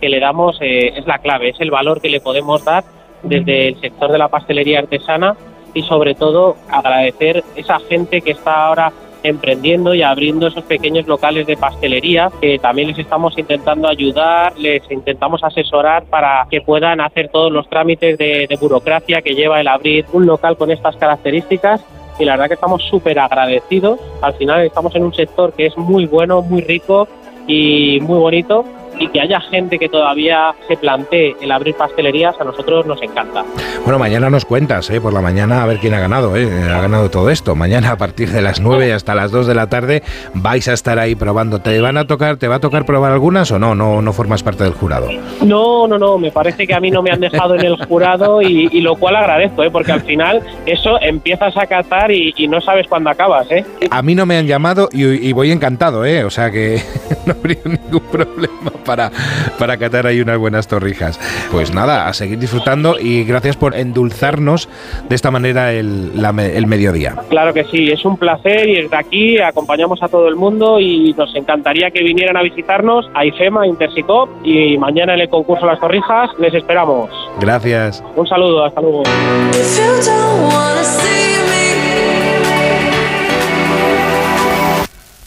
que 0.00 0.08
le 0.08 0.20
damos 0.20 0.58
eh, 0.60 0.92
es 0.96 1.06
la 1.06 1.18
clave, 1.18 1.50
es 1.50 1.60
el 1.60 1.70
valor 1.70 2.00
que 2.00 2.08
le 2.08 2.20
podemos 2.20 2.64
dar 2.64 2.84
desde 3.22 3.68
el 3.68 3.80
sector 3.80 4.10
de 4.10 4.18
la 4.18 4.28
pastelería 4.28 4.78
artesana 4.78 5.36
y 5.74 5.82
sobre 5.82 6.14
todo 6.14 6.56
agradecer 6.70 7.44
esa 7.54 7.78
gente 7.80 8.22
que 8.22 8.32
está 8.32 8.66
ahora 8.66 8.92
emprendiendo 9.22 9.94
y 9.94 10.02
abriendo 10.02 10.46
esos 10.46 10.64
pequeños 10.64 11.06
locales 11.06 11.46
de 11.46 11.56
pastelería 11.56 12.30
que 12.40 12.58
también 12.58 12.88
les 12.88 12.98
estamos 12.98 13.36
intentando 13.38 13.86
ayudar, 13.86 14.58
les 14.58 14.90
intentamos 14.90 15.44
asesorar 15.44 16.04
para 16.04 16.46
que 16.50 16.62
puedan 16.62 17.02
hacer 17.02 17.28
todos 17.28 17.52
los 17.52 17.68
trámites 17.68 18.16
de, 18.16 18.46
de 18.48 18.56
burocracia 18.56 19.20
que 19.20 19.34
lleva 19.34 19.60
el 19.60 19.68
abrir 19.68 20.06
un 20.14 20.24
local 20.24 20.56
con 20.56 20.70
estas 20.70 20.96
características 20.96 21.84
y 22.18 22.24
la 22.24 22.32
verdad 22.32 22.48
que 22.48 22.54
estamos 22.54 22.82
súper 22.84 23.18
agradecidos. 23.18 24.00
Al 24.22 24.34
final 24.34 24.62
estamos 24.62 24.94
en 24.94 25.04
un 25.04 25.14
sector 25.14 25.52
que 25.52 25.66
es 25.66 25.76
muy 25.76 26.06
bueno, 26.06 26.40
muy 26.40 26.62
rico 26.62 27.06
y 27.46 27.98
muy 28.00 28.18
bonito 28.18 28.64
y 28.98 29.08
que 29.08 29.20
haya 29.20 29.40
gente 29.40 29.78
que 29.78 29.88
todavía 29.88 30.54
se 30.68 30.76
plantee 30.76 31.34
el 31.40 31.50
abrir 31.50 31.74
pastelerías 31.74 32.34
a 32.40 32.44
nosotros 32.44 32.86
nos 32.86 33.00
encanta. 33.02 33.44
Bueno, 33.84 33.98
mañana 33.98 34.30
nos 34.30 34.44
cuentas, 34.44 34.90
¿eh? 34.90 35.00
por 35.00 35.12
la 35.12 35.20
mañana, 35.20 35.62
a 35.62 35.66
ver 35.66 35.78
quién 35.78 35.94
ha 35.94 36.00
ganado, 36.00 36.36
¿eh? 36.36 36.48
ha 36.64 36.80
ganado 36.80 37.10
todo 37.10 37.30
esto. 37.30 37.54
Mañana 37.54 37.92
a 37.92 37.96
partir 37.96 38.30
de 38.30 38.42
las 38.42 38.60
9 38.60 38.92
hasta 38.92 39.14
las 39.14 39.30
2 39.30 39.46
de 39.46 39.54
la 39.54 39.68
tarde 39.68 40.02
vais 40.34 40.66
a 40.68 40.72
estar 40.72 40.98
ahí 40.98 41.14
probando. 41.14 41.60
¿Te 41.60 41.80
van 41.80 41.96
a 41.96 42.06
tocar, 42.06 42.36
te 42.36 42.48
va 42.48 42.56
a 42.56 42.60
tocar 42.60 42.84
probar 42.84 43.12
algunas 43.12 43.50
o 43.50 43.58
no? 43.58 43.74
No, 43.74 44.02
no 44.02 44.12
formas 44.12 44.42
parte 44.42 44.64
del 44.64 44.74
jurado. 44.74 45.08
No, 45.42 45.86
no, 45.86 45.98
no, 45.98 46.18
me 46.18 46.30
parece 46.30 46.66
que 46.66 46.74
a 46.74 46.80
mí 46.80 46.90
no 46.90 47.02
me 47.02 47.10
han 47.10 47.20
dejado 47.20 47.54
en 47.54 47.64
el 47.64 47.76
jurado 47.86 48.42
y, 48.42 48.68
y 48.70 48.80
lo 48.80 48.96
cual 48.96 49.16
agradezco, 49.16 49.62
¿eh? 49.62 49.70
porque 49.70 49.92
al 49.92 50.02
final 50.02 50.42
eso 50.66 51.00
empiezas 51.00 51.56
a 51.56 51.66
catar 51.66 52.10
y, 52.10 52.32
y 52.36 52.48
no 52.48 52.60
sabes 52.60 52.86
cuándo 52.88 53.10
acabas. 53.10 53.50
¿eh? 53.50 53.64
A 53.90 54.02
mí 54.02 54.14
no 54.14 54.26
me 54.26 54.36
han 54.38 54.46
llamado 54.46 54.88
y, 54.92 55.04
y 55.28 55.32
voy 55.32 55.50
encantado, 55.50 56.04
¿eh? 56.04 56.24
O 56.24 56.30
sea 56.30 56.50
que 56.50 56.82
no 57.26 57.32
habría 57.32 57.58
ningún 57.64 58.02
problema 58.10 58.70
para, 58.80 59.10
para 59.58 59.76
catar 59.76 60.06
ahí 60.06 60.20
unas 60.20 60.38
buenas 60.38 60.68
torrijas. 60.68 61.18
Pues 61.50 61.72
nada, 61.72 62.08
a 62.08 62.12
seguir 62.12 62.38
disfrutando 62.38 62.98
y 62.98 63.24
gracias 63.24 63.56
por 63.56 63.74
endulzarnos 63.74 64.68
de 65.08 65.14
esta 65.14 65.30
manera 65.30 65.72
el, 65.72 66.20
la 66.20 66.30
el 66.30 66.66
mediodía. 66.66 67.16
Claro 67.28 67.52
que 67.52 67.64
sí, 67.64 67.90
es 67.90 68.04
un 68.04 68.16
placer 68.16 68.68
y 68.68 68.82
desde 68.82 68.96
aquí 68.96 69.38
acompañamos 69.38 70.02
a 70.02 70.08
todo 70.08 70.28
el 70.28 70.36
mundo 70.36 70.80
y 70.80 71.14
nos 71.16 71.34
encantaría 71.34 71.90
que 71.90 72.02
vinieran 72.02 72.36
a 72.36 72.42
visitarnos 72.42 73.10
a 73.14 73.24
IFEMA, 73.24 73.66
Intersicop 73.66 74.28
y 74.44 74.78
mañana 74.78 75.14
en 75.14 75.20
el 75.20 75.28
concurso 75.28 75.66
Las 75.66 75.80
Torrijas 75.80 76.30
les 76.38 76.54
esperamos. 76.54 77.10
Gracias. 77.40 78.02
Un 78.16 78.26
saludo, 78.26 78.64
hasta 78.64 78.80
luego. 78.80 79.02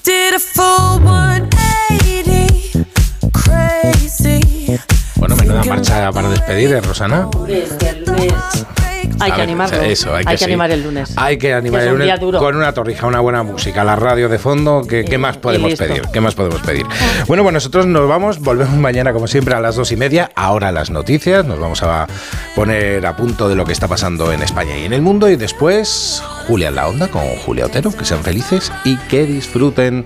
Did 0.03 0.33
a 0.33 0.39
full 0.39 0.83
180, 0.83 1.22
marcha 5.65 6.11
para 6.11 6.29
despedir, 6.29 6.71
¿eh, 6.73 6.81
Rosana? 6.81 7.27
Hay 9.19 9.31
A 9.31 9.35
que 9.35 9.41
ver, 9.41 9.41
animarlo. 9.41 9.81
eso, 9.83 10.15
hay 10.15 10.25
que 10.25 10.37
sí. 10.37 10.43
animar 10.45 10.71
el 10.71 10.83
lunes. 10.83 11.13
Hay 11.17 11.37
que 11.37 11.53
animar 11.53 11.81
Que 11.81 11.87
el 11.87 11.93
lunes 11.93 12.19
con 12.39 12.55
una 12.55 12.73
torrija, 12.73 13.05
una 13.07 13.19
buena 13.19 13.43
música, 13.43 13.83
la 13.83 13.95
radio 13.95 14.27
de 14.27 14.39
fondo. 14.39 14.81
¿Qué, 14.87 15.05
qué 15.05 15.17
más 15.17 15.37
podemos 15.37 15.75
pedir? 15.75 16.01
¿Qué 16.11 16.19
más 16.21 16.35
podemos 16.35 16.61
pedir? 16.61 16.85
Bueno, 17.27 17.43
pues 17.43 17.53
nosotros 17.53 17.85
nos 17.85 18.07
vamos, 18.07 18.39
volvemos 18.39 18.75
mañana 18.75 19.13
como 19.13 19.27
siempre 19.27 19.55
a 19.55 19.59
las 19.61 19.75
dos 19.75 19.91
y 19.91 19.97
media. 19.97 20.31
Ahora 20.35 20.71
las 20.71 20.89
noticias, 20.89 21.45
nos 21.45 21.59
vamos 21.59 21.83
a 21.83 22.07
poner 22.55 23.05
a 23.05 23.15
punto 23.15 23.47
de 23.49 23.55
lo 23.55 23.65
que 23.65 23.73
está 23.73 23.87
pasando 23.87 24.31
en 24.33 24.41
España 24.41 24.77
y 24.77 24.85
en 24.85 24.93
el 24.93 25.01
mundo. 25.01 25.29
Y 25.29 25.35
después, 25.35 26.21
Julia 26.47 26.69
en 26.69 26.75
la 26.75 26.87
onda 26.87 27.07
con 27.07 27.23
Julia 27.45 27.65
Otero. 27.65 27.91
Que 27.91 28.05
sean 28.05 28.23
felices 28.23 28.71
y 28.83 28.97
que 28.97 29.25
disfruten 29.25 30.05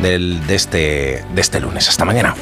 del, 0.00 0.46
de, 0.46 0.54
este, 0.54 1.24
de 1.34 1.40
este 1.40 1.60
lunes. 1.60 1.88
Hasta 1.88 2.04
mañana. 2.04 2.34